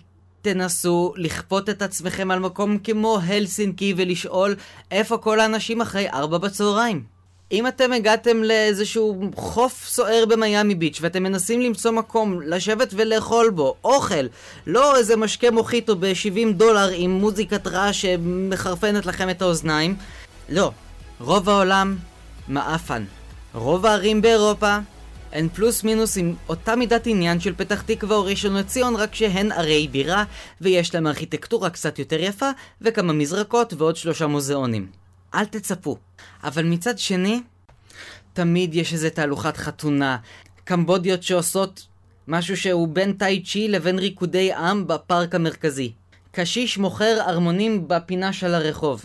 תנסו 0.53 1.13
לכפות 1.17 1.69
את 1.69 1.83
עצמכם 1.83 2.31
על 2.31 2.39
מקום 2.39 2.79
כמו 2.79 3.19
הלסינקי 3.27 3.95
ולשאול 3.97 4.57
איפה 4.91 5.19
כל 5.19 5.41
האנשים 5.41 5.81
אחרי 5.81 6.11
ארבע 6.11 6.39
בצהריים. 6.39 7.03
אם 7.53 7.67
אתם 7.67 7.93
הגעתם 7.93 8.43
לאיזשהו 8.43 9.21
חוף 9.37 9.89
סוער 9.89 10.25
במיאמי 10.29 10.75
ביץ' 10.75 10.99
ואתם 11.01 11.23
מנסים 11.23 11.61
למצוא 11.61 11.91
מקום 11.91 12.43
לשבת 12.43 12.95
ולאכול 12.97 13.51
בו 13.51 13.75
אוכל, 13.85 14.27
לא 14.67 14.97
איזה 14.97 15.17
משקה 15.17 15.51
מוחיטו 15.51 15.97
ב-70 15.97 16.53
דולר 16.53 16.89
עם 16.95 17.11
מוזיקת 17.11 17.67
רעש 17.67 18.03
שמחרפנת 18.03 19.07
לכם 19.07 19.31
את 19.31 19.43
האוזניים, 19.43 19.97
לא. 20.49 20.71
רוב 21.21 21.49
העולם 21.49 21.97
מעפן. 22.49 23.05
רוב 23.55 23.87
הערים 23.87 24.23
באירופה 24.23 24.79
הן 25.33 25.49
פלוס 25.49 25.85
מינוס 25.85 26.17
עם 26.17 26.35
אותה 26.49 26.77
מידת 26.77 27.07
עניין 27.07 27.41
של 27.41 27.55
פתח 27.55 27.83
תקווה 27.83 28.17
או 28.17 28.25
ראשון 28.25 28.57
לציון, 28.57 28.97
רק 28.97 29.15
שהן 29.15 29.53
ערי 29.53 29.89
בירה, 29.89 30.25
ויש 30.61 30.95
להם 30.95 31.07
ארכיטקטורה 31.07 31.71
קצת 31.71 31.99
יותר 31.99 32.21
יפה, 32.21 32.51
וכמה 32.81 33.13
מזרקות 33.13 33.73
ועוד 33.73 33.97
שלושה 33.97 34.27
מוזיאונים. 34.27 34.91
אל 35.35 35.45
תצפו. 35.45 35.97
אבל 36.45 36.65
מצד 36.65 36.99
שני, 36.99 37.41
תמיד 38.33 38.75
יש 38.75 38.93
איזה 38.93 39.11
תהלוכת 39.11 39.57
חתונה, 39.57 40.17
קמבודיות 40.65 41.23
שעושות 41.23 41.87
משהו 42.29 42.57
שהוא 42.57 42.89
בין 42.89 43.13
טאי 43.13 43.43
צ'י 43.43 43.69
לבין 43.69 43.99
ריקודי 43.99 44.53
עם 44.53 44.87
בפארק 44.87 45.35
המרכזי. 45.35 45.93
קשיש 46.33 46.79
מוכר 46.79 47.21
ארמונים 47.21 47.89
בפינה 47.89 48.33
של 48.33 48.55
הרחוב. 48.55 49.05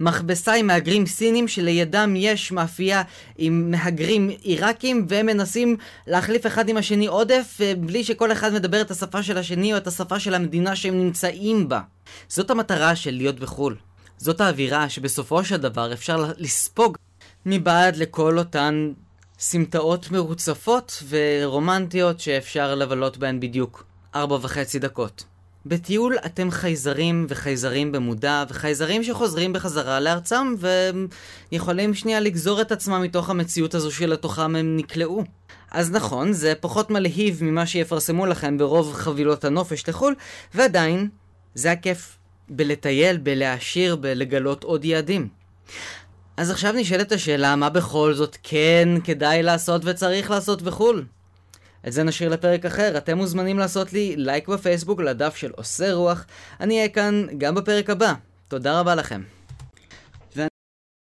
מכבסה 0.00 0.54
עם 0.54 0.66
מהגרים 0.66 1.06
סינים 1.06 1.48
שלידם 1.48 2.14
יש 2.16 2.52
מאפייה 2.52 3.02
עם 3.38 3.70
מהגרים 3.70 4.28
עיראקים 4.42 5.06
והם 5.08 5.26
מנסים 5.26 5.76
להחליף 6.06 6.46
אחד 6.46 6.68
עם 6.68 6.76
השני 6.76 7.06
עודף 7.06 7.58
אה, 7.60 7.72
בלי 7.78 8.04
שכל 8.04 8.32
אחד 8.32 8.52
מדבר 8.52 8.80
את 8.80 8.90
השפה 8.90 9.22
של 9.22 9.38
השני 9.38 9.72
או 9.72 9.78
את 9.78 9.86
השפה 9.86 10.20
של 10.20 10.34
המדינה 10.34 10.76
שהם 10.76 10.98
נמצאים 10.98 11.68
בה. 11.68 11.80
זאת 12.28 12.50
המטרה 12.50 12.96
של 12.96 13.10
להיות 13.10 13.40
בחו"ל. 13.40 13.76
זאת 14.18 14.40
האווירה 14.40 14.88
שבסופו 14.88 15.44
של 15.44 15.56
דבר 15.56 15.92
אפשר 15.92 16.32
לספוג 16.36 16.96
מבעד 17.46 17.96
לכל 17.96 18.38
אותן 18.38 18.92
סמטאות 19.38 20.10
מרוצפות 20.10 21.02
ורומנטיות 21.08 22.20
שאפשר 22.20 22.74
לבלות 22.74 23.16
בהן 23.16 23.40
בדיוק 23.40 23.84
ארבע 24.14 24.38
וחצי 24.42 24.78
דקות. 24.78 25.24
בטיול 25.66 26.16
אתם 26.26 26.50
חייזרים 26.50 27.26
וחייזרים 27.28 27.92
במודע, 27.92 28.44
וחייזרים 28.48 29.04
שחוזרים 29.04 29.52
בחזרה 29.52 30.00
לארצם, 30.00 30.54
ויכולים 31.52 31.94
שנייה 31.94 32.20
לגזור 32.20 32.60
את 32.60 32.72
עצמם 32.72 33.02
מתוך 33.02 33.30
המציאות 33.30 33.74
הזו 33.74 33.92
שלתוכם 33.92 34.56
הם 34.56 34.76
נקלעו. 34.76 35.24
אז 35.70 35.90
נכון, 35.90 36.32
זה 36.32 36.52
פחות 36.60 36.90
מלהיב 36.90 37.44
ממה 37.44 37.66
שיפרסמו 37.66 38.26
לכם 38.26 38.58
ברוב 38.58 38.92
חבילות 38.94 39.44
הנופש 39.44 39.88
לחו"ל, 39.88 40.14
ועדיין, 40.54 41.08
זה 41.54 41.72
הכיף. 41.72 42.16
בלטייל, 42.50 43.16
בלהעשיר, 43.16 43.96
בלגלות 43.96 44.64
עוד 44.64 44.84
יעדים. 44.84 45.28
אז 46.36 46.50
עכשיו 46.50 46.72
נשאלת 46.72 47.12
השאלה, 47.12 47.56
מה 47.56 47.70
בכל 47.70 48.14
זאת 48.14 48.36
כן 48.42 48.88
כדאי 49.04 49.42
לעשות 49.42 49.82
וצריך 49.84 50.30
לעשות 50.30 50.62
בחו"ל? 50.62 51.04
את 51.86 51.92
זה 51.92 52.02
נשאיר 52.02 52.28
לפרק 52.30 52.66
אחר, 52.66 52.96
אתם 52.96 53.16
מוזמנים 53.16 53.58
לעשות 53.58 53.92
לי 53.92 54.14
לייק 54.16 54.48
בפייסבוק 54.48 55.00
לדף 55.00 55.36
של 55.36 55.50
עושה 55.56 55.92
רוח, 55.92 56.24
אני 56.60 56.76
אהיה 56.76 56.88
כאן 56.88 57.26
גם 57.38 57.54
בפרק 57.54 57.90
הבא. 57.90 58.12
תודה 58.48 58.80
רבה 58.80 58.94
לכם. 58.94 59.39